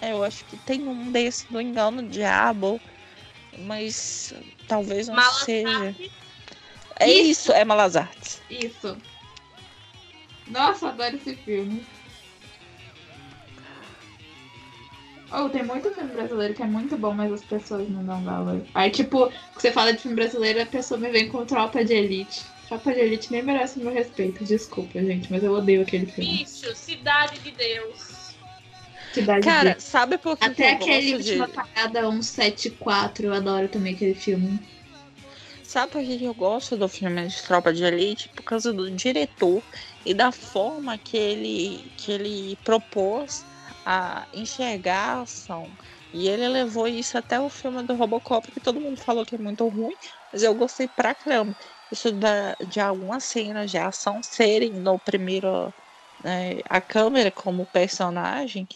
[0.00, 2.80] É, eu acho que tem um desse do engano o diabo,
[3.60, 4.34] mas
[4.66, 5.94] talvez não seja.
[6.98, 8.42] É isso, isso é Malas Artes.
[8.50, 8.96] Isso.
[10.48, 11.84] Nossa, adoro esse filme.
[15.34, 18.62] Oh, tem muito filme brasileiro que é muito bom, mas as pessoas não dão valor.
[18.74, 22.42] Aí, tipo, você fala de filme brasileiro, a pessoa me vem com Tropa de Elite.
[22.68, 26.38] Tropa de Elite nem merece meu respeito, desculpa, gente, mas eu odeio aquele filme.
[26.38, 28.34] Bicho, Cidade de Deus.
[29.14, 29.84] Cidade Cara, de Deus.
[29.84, 31.52] sabe por que Até que aquele Última de...
[31.52, 34.60] Parada 174, eu adoro também aquele filme.
[35.62, 38.28] Sabe por que eu gosto do filme de Tropa de Elite?
[38.28, 39.62] Por causa do diretor
[40.04, 43.42] e da forma que ele, que ele propôs
[43.84, 45.76] a enxergar a ação.
[46.12, 49.38] E ele levou isso até o filme do Robocop, que todo mundo falou que é
[49.38, 49.96] muito ruim,
[50.30, 51.56] mas eu gostei pra caramba.
[51.90, 55.74] Isso da, de algumas cenas de ação serem no primeiro.
[56.22, 58.68] Né, a câmera como personagem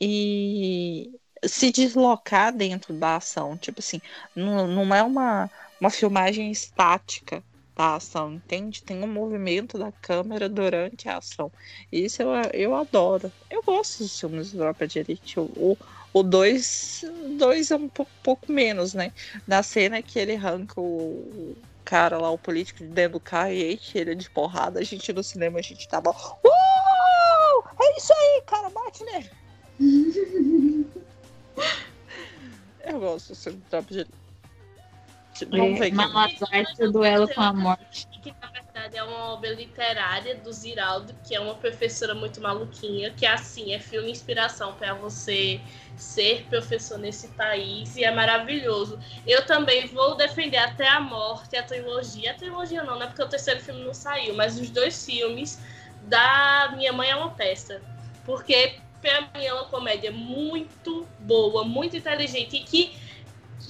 [0.00, 1.10] e
[1.44, 3.56] se deslocar dentro da ação.
[3.58, 4.00] Tipo assim,
[4.34, 5.50] não, não é uma,
[5.80, 7.44] uma filmagem estática
[7.80, 8.82] da ação, entende?
[8.82, 11.50] Tem um movimento da câmera durante a ação.
[11.90, 13.32] Isso eu, eu adoro.
[13.50, 15.40] Eu gosto dos filmes do Tropa de Elite.
[15.40, 15.78] O,
[16.12, 17.02] o dois,
[17.38, 19.14] dois é um pouco, pouco, menos, né?
[19.46, 23.72] Na cena que ele arranca o cara lá, o político, de dentro do carro e
[23.72, 26.10] enche ele de porrada, a gente no cinema, a gente tava.
[26.10, 27.64] Uou!
[27.80, 29.30] É isso aí, cara, bate nele!
[32.84, 34.19] eu gosto do filme do Tropa de Elite.
[35.46, 38.06] Vamos ver Malazarte, o duelo com a morte.
[38.22, 43.10] Que na verdade é uma obra literária do Ziraldo, que é uma professora muito maluquinha,
[43.10, 45.60] que é assim, é filme inspiração para você
[45.96, 48.98] ser professor nesse país e é maravilhoso.
[49.26, 52.32] Eu também vou defender até a morte a trilogia.
[52.32, 55.60] A trilogia não, não é porque o terceiro filme não saiu, mas os dois filmes
[56.02, 57.80] da Minha Mãe é uma Peça.
[58.24, 63.09] Porque pra mim é uma comédia muito boa, muito inteligente e que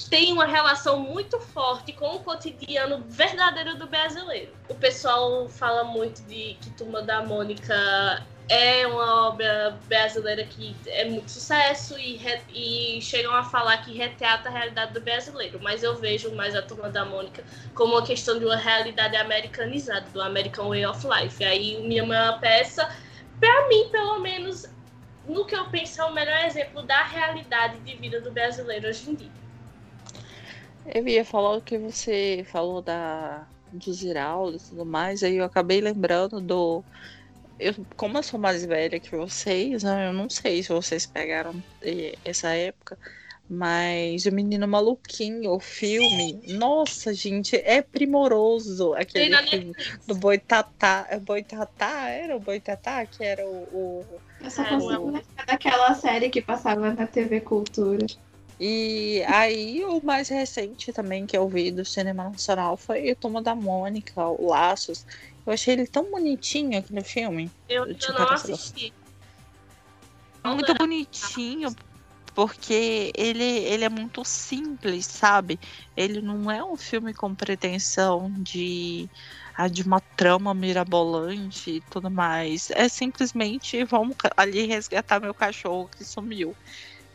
[0.09, 4.53] tem uma relação muito forte com o cotidiano verdadeiro do brasileiro.
[4.69, 7.75] O pessoal fala muito de que Turma da Mônica
[8.49, 13.97] é uma obra brasileira que é muito sucesso e, re, e chegam a falar que
[13.97, 17.45] retrata a realidade do brasileiro, mas eu vejo mais a Turma da Mônica
[17.77, 21.41] como uma questão de uma realidade americanizada, do American Way of Life.
[21.41, 22.91] E aí, minha uma peça,
[23.39, 24.67] para mim, pelo menos,
[25.29, 29.11] no que eu penso, é o melhor exemplo da realidade de vida do brasileiro hoje
[29.11, 29.40] em dia.
[30.87, 35.45] Eu ia falar o que você falou da do Ziraldo e tudo mais, aí eu
[35.45, 36.83] acabei lembrando do.
[37.59, 41.53] Eu, como eu sou mais velha que vocês, né, eu não sei se vocês pegaram
[42.25, 42.99] essa época,
[43.49, 49.75] mas o Menino Maluquinho, o filme, nossa, gente, é primoroso aquele filme
[50.07, 51.07] do Boitatá.
[51.11, 52.09] É Boitatá?
[52.09, 53.65] Era o Boitatá que era o.
[53.73, 54.05] o
[54.43, 55.23] eu só consigo o...
[55.47, 58.07] daquela série que passava na TV Cultura.
[58.63, 63.41] E aí, o mais recente também que eu vi do cinema nacional foi o Toma
[63.41, 65.07] da Mônica, o Laços.
[65.47, 67.51] Eu achei ele tão bonitinho aqui no filme.
[67.67, 68.93] Eu, eu não assisti.
[70.45, 71.75] Muito bonitinho,
[72.35, 75.59] porque ele, ele é muito simples, sabe?
[75.97, 79.09] Ele não é um filme com pretensão de,
[79.55, 82.71] ah, de uma trama mirabolante e tudo mais.
[82.73, 86.55] É simplesmente vamos ali resgatar meu cachorro que sumiu.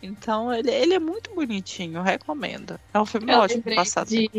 [0.05, 2.79] Então ele, ele é muito bonitinho, recomendo.
[2.93, 4.07] É um filme eu ótimo passado.
[4.07, 4.29] De...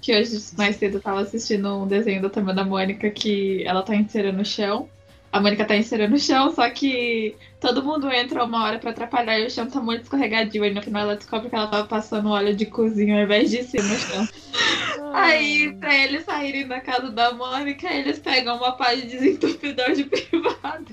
[0.00, 3.82] Que hoje mais cedo eu tava assistindo um desenho da Turma da Mônica que ela
[3.82, 4.88] tá inteira no chão.
[5.30, 9.38] A Mônica tá inteira no chão, só que todo mundo entra uma hora pra atrapalhar
[9.38, 10.62] e o chão tá muito escorregadio.
[10.62, 13.62] Aí no final ela descobre que ela tava passando óleo de cozinha ao invés de
[13.62, 14.28] ser no chão.
[15.14, 20.04] Aí, pra eles saírem da casa da Mônica, eles pegam uma pá de desentupidor de
[20.08, 20.86] privado.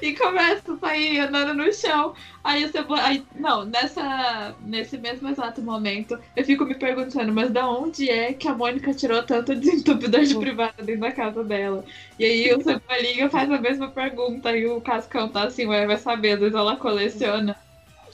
[0.00, 2.14] E começa a sair andando no chão.
[2.42, 2.78] Aí você.
[3.00, 8.32] Aí, não, nessa, nesse mesmo exato momento, eu fico me perguntando, mas da onde é
[8.32, 11.84] que a Mônica tirou tanto desentupidor de privada dentro da casa dela?
[12.18, 15.96] E aí o Cebolinha faz a mesma pergunta e o Cascão tá assim, ué, vai
[15.96, 17.56] saber, às vezes ela coleciona.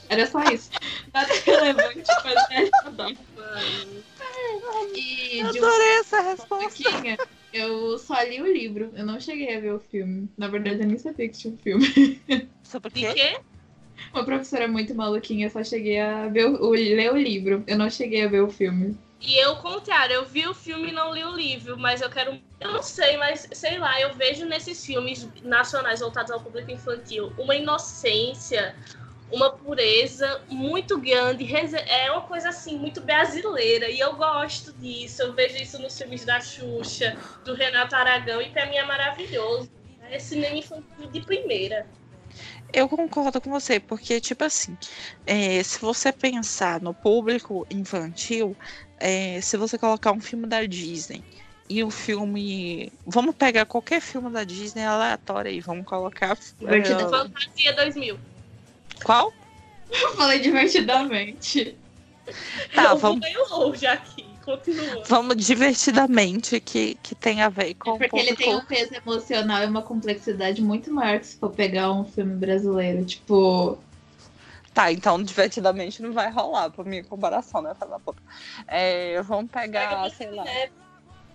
[0.09, 0.71] Era só isso.
[1.13, 2.03] Nada relevante,
[2.51, 2.69] é
[4.95, 6.83] E Adorei essa resposta.
[7.51, 10.29] Eu só li o livro, eu não cheguei a ver o filme.
[10.37, 11.85] Na verdade, eu nem sabia que tinha um filme.
[12.63, 13.13] Sobre quê?
[13.13, 13.39] quê?
[14.13, 17.63] Uma professora muito maluquinha, eu só cheguei a ver o, o, ler o livro.
[17.67, 18.97] Eu não cheguei a ver o filme.
[19.21, 22.39] E eu, contrário, eu vi o filme e não li o livro, mas eu quero.
[22.59, 27.33] Eu não sei, mas sei lá, eu vejo nesses filmes nacionais voltados ao público infantil
[27.37, 28.75] uma inocência,
[29.31, 31.47] uma pureza muito grande,
[31.87, 35.21] é uma coisa assim muito brasileira e eu gosto disso.
[35.21, 39.69] Eu vejo isso nos filmes da Xuxa, do Renato Aragão e para mim é maravilhoso.
[40.09, 41.85] É cinema infantil de primeira.
[42.73, 44.77] Eu concordo com você, porque, tipo assim,
[45.25, 48.55] é, se você pensar no público infantil,
[48.99, 51.23] é, se você colocar um filme da Disney
[51.69, 52.91] e um filme.
[53.05, 56.37] Vamos pegar qualquer filme da Disney aleatório aí, vamos colocar.
[56.59, 58.19] Divertida uh, Fantasia 2000.
[59.03, 59.33] Qual?
[59.91, 61.77] Eu falei divertidamente.
[62.75, 63.19] Tá, eu vamos.
[63.19, 64.25] meio longe aqui.
[64.43, 65.03] Continua.
[65.05, 67.95] Vamos divertidamente, que, que tem a ver com.
[67.95, 71.51] É porque ele tem um peso emocional e uma complexidade muito maior que se for
[71.51, 73.05] pegar um filme brasileiro.
[73.05, 73.77] Tipo.
[74.73, 77.73] Tá, então divertidamente não vai rolar pra minha comparação, né?
[77.75, 77.99] Fala
[78.67, 80.45] É, vamos pegar, Pega sei lá.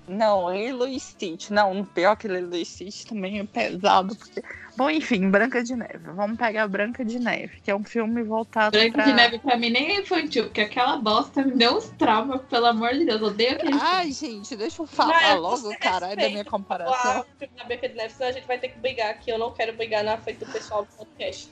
[0.07, 1.51] Não, Lilo e Stitch.
[1.51, 4.43] Não, pior que Lilo e Stitch também é pesado, porque
[4.77, 6.11] Bom, enfim, Branca de Neve.
[6.15, 9.05] Vamos pegar Branca de Neve, que é um filme voltado Branca pra...
[9.05, 12.67] de Neve pra mim nem é infantil, porque aquela bosta me deu uns traumas, pelo
[12.67, 13.21] amor de Deus.
[13.21, 17.21] Eu odeio aquele Ai, gente, deixa eu falar não, logo, caralho, da minha comparação.
[17.21, 19.31] O filme da Branca de Neve, senão a gente vai ter que brigar aqui.
[19.31, 21.49] Eu não quero brigar na frente do pessoal do podcast.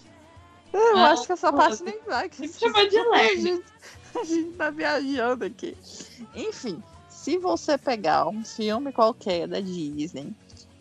[0.73, 2.29] Eu não, acho que essa parte nem vai.
[2.29, 3.31] Que chama de leve.
[3.31, 3.65] A gente,
[4.21, 5.77] a gente tá viajando aqui.
[6.35, 6.83] Enfim,
[7.23, 10.35] se você pegar um filme qualquer da Disney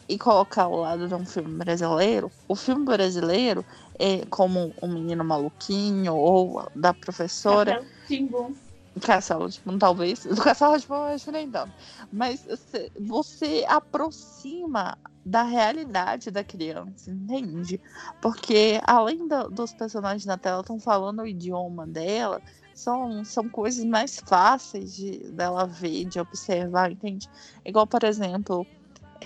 [0.09, 3.63] e colocar ao lado de um filme brasileiro, o filme brasileiro
[3.99, 7.75] é como um menino maluquinho ou da professora.
[8.07, 8.55] Castelo
[8.99, 10.25] Castelo Timbum, talvez.
[10.25, 11.71] Do Castelo Timbum eu acho nem tanto.
[12.11, 17.79] Mas você, você aproxima da realidade da criança, entende?
[18.19, 22.41] Porque além do, dos personagens na tela estão falando o idioma dela,
[22.81, 27.29] são, são coisas mais fáceis de dela ver, de observar, entende?
[27.63, 28.65] Igual, por exemplo,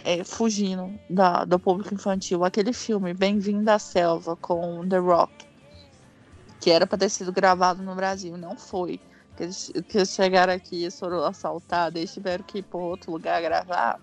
[0.03, 2.43] é, fugindo da, do público infantil.
[2.43, 5.33] Aquele filme Bem-vindo à Selva com The Rock,
[6.59, 8.99] que era para ter sido gravado no Brasil, não foi.
[9.37, 13.11] Que eles, que eles chegaram aqui e foram assaltados, eles tiveram que ir para outro
[13.11, 13.99] lugar gravar.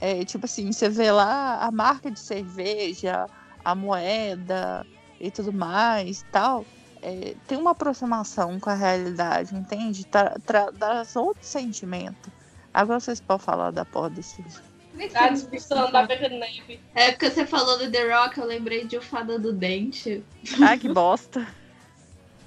[0.00, 3.26] É, tipo assim, você vê lá a marca de cerveja,
[3.64, 4.86] a moeda
[5.18, 6.66] e tudo mais tal.
[7.06, 10.06] É, tem uma aproximação com a realidade, entende?
[10.06, 12.32] Tra, tra, traz outro sentimento.
[12.72, 15.10] Agora vocês podem falar da porra desse filme.
[15.14, 16.80] A discussão da Branca de Neve.
[16.94, 20.24] É porque você falou do The Rock, eu lembrei de O Fada do Dente.
[20.62, 21.46] Ai, que bosta.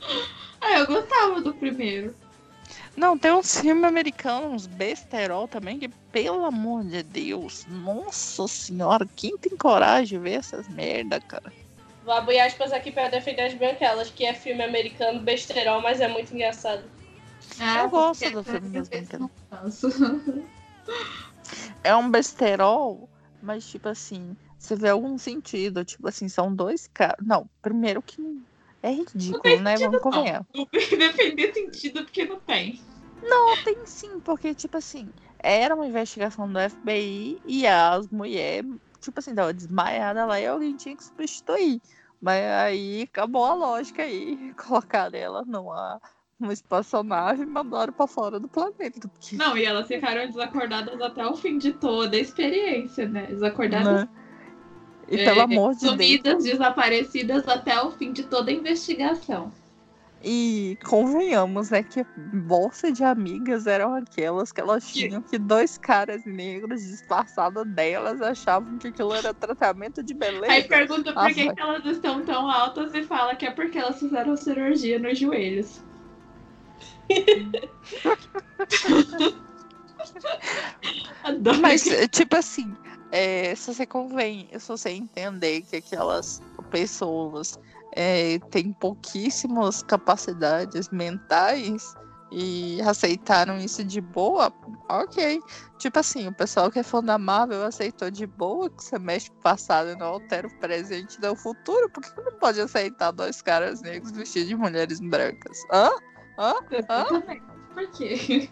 [0.60, 2.16] ah, eu gostava do primeiro.
[2.96, 9.08] Não, tem uns filmes americanos, uns besterol também, que, pelo amor de Deus, nossa senhora,
[9.16, 11.54] quem tem coragem de ver essas merda, cara?
[12.08, 16.08] Vou abrir aspas aqui para defender as branquelas, que é filme americano besterol, mas é
[16.08, 16.82] muito engraçado.
[17.60, 19.82] Ah, eu gosto do filme das branquelas.
[21.84, 23.10] é um besterol,
[23.42, 25.84] mas tipo assim, você vê algum sentido.
[25.84, 27.18] Tipo assim, são dois caras.
[27.22, 28.22] Não, primeiro que
[28.82, 29.78] é ridículo, né?
[29.78, 30.46] Vamos convenhar.
[30.56, 32.80] Não defender sentido porque não tem.
[33.22, 39.20] Não, tem sim, porque, tipo assim, era uma investigação do FBI e as mulheres, tipo
[39.20, 41.82] assim, tava desmaiada lá e alguém tinha que substituir.
[42.22, 46.02] Mas aí acabou a lógica aí, colocar ela numa
[46.40, 49.08] uma espaçonave e mandaram para fora do planeta.
[49.08, 49.36] Porque...
[49.36, 53.26] Não, e elas ficaram desacordadas até o fim de toda a experiência, né?
[53.26, 54.02] Desacordadas.
[54.04, 54.10] Né?
[55.10, 56.58] E pelo é, amor de sumidas, Deus.
[56.58, 59.52] desaparecidas até o fim de toda a investigação.
[60.24, 62.04] E convenhamos, né, que
[62.34, 68.80] bolsa de amigas eram aquelas que elas tinham que dois caras negros disfarçados delas achavam
[68.80, 70.52] que aquilo era tratamento de beleza.
[70.52, 73.78] Aí pergunta por ah, que, que elas estão tão altas e fala que é porque
[73.78, 75.82] elas fizeram cirurgia nos joelhos.
[81.62, 82.76] Mas, tipo assim,
[83.12, 87.60] é, se você convém, se você entender que aquelas pessoas
[87.94, 91.96] é, têm pouquíssimas capacidades mentais,
[92.32, 94.52] e aceitaram isso de boa,
[94.90, 95.40] ok.
[95.78, 99.30] Tipo assim, o pessoal que é fã da Marvel aceitou de boa que você mexe
[99.30, 101.90] com o passado e não altera o presente e o futuro.
[101.90, 105.58] Por que não pode aceitar dois caras negros vestidos de mulheres brancas?
[105.72, 105.90] Hã?
[106.38, 106.54] Hã?
[106.90, 107.06] Hã?
[107.74, 108.50] Por quê?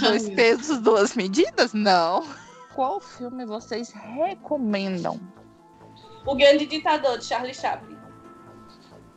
[0.00, 1.74] Dois pesos, duas medidas?
[1.74, 2.26] Não.
[2.74, 5.20] Qual filme vocês recomendam?
[6.26, 7.96] O Grande Ditador, de Charlie Chaplin.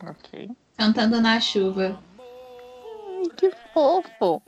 [0.08, 0.50] Ok.
[0.78, 2.00] Cantando na chuva.
[2.20, 4.42] Hum, que fofo.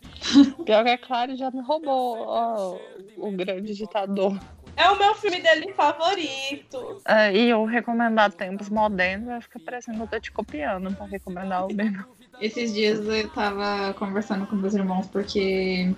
[0.64, 2.78] Pior que a Clara já me roubou ó,
[3.18, 4.40] o Grande Ditador.
[4.78, 7.02] É o meu filme dele favorito.
[7.06, 11.06] É, e eu recomendar tempos modernos, vai ficar parecendo que eu tô te copiando pra
[11.08, 12.06] recomendar o mesmo.
[12.40, 15.94] Esses dias eu tava conversando com meus irmãos porque.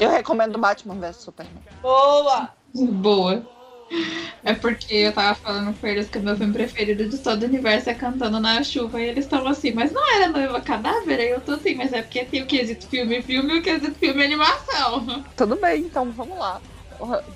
[0.00, 1.62] Eu recomendo Batman vs Superman.
[1.80, 2.50] Boa!
[2.74, 3.42] Boa.
[4.44, 7.46] É porque eu tava falando com eles que o meu filme preferido de todo o
[7.46, 9.00] universo é Cantando na Chuva.
[9.00, 11.20] E eles estavam assim, mas não era Noiva Cadáver?
[11.20, 13.94] Aí eu tô assim, mas é porque tem o quesito filme filme e o quesito
[13.94, 15.24] filme animação.
[15.36, 16.60] Tudo bem, então vamos lá.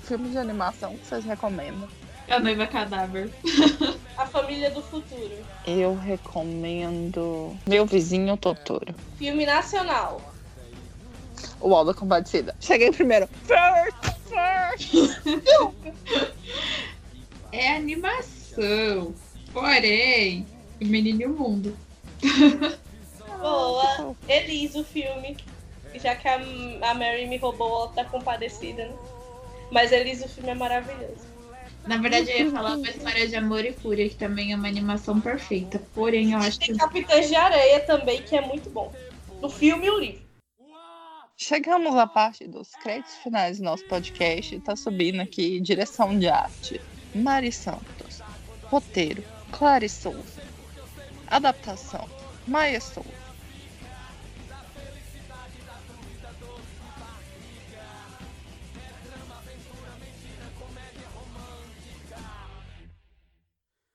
[0.03, 1.87] Filme de animação que vocês recomendam?
[2.29, 3.29] A Noiva Cadáver.
[4.17, 5.31] A Família do Futuro.
[5.65, 8.93] Eu recomendo Meu Vizinho Totoro.
[9.17, 10.21] Filme nacional.
[11.61, 12.55] O Alda Compadecida.
[12.59, 13.29] Cheguei primeiro.
[13.45, 14.16] First,
[17.51, 19.13] é animação.
[19.53, 20.45] Porém,
[20.81, 21.77] o Menino e o Mundo.
[23.39, 24.15] Boa.
[24.27, 25.37] Elise, o filme.
[25.95, 28.95] Já que a, a Mary me roubou da Compadecida, né?
[29.71, 31.25] Mas Elise, o filme é maravilhoso.
[31.87, 34.67] Na verdade, eu ia falar uma história de amor e fúria, que também é uma
[34.67, 35.81] animação perfeita.
[35.95, 36.77] Porém, eu acho Tem que.
[36.77, 38.93] Capitães de Areia também, que é muito bom.
[39.41, 40.26] No filme e o livro.
[41.39, 44.59] Chegamos à parte dos créditos finais do nosso podcast.
[44.61, 46.81] Tá subindo aqui direção de arte.
[47.13, 48.23] Mari Santos.
[48.63, 49.23] Roteiro.
[49.51, 50.41] Clary Souza.
[51.27, 52.09] Adaptação.
[52.47, 53.16] Maia Souza.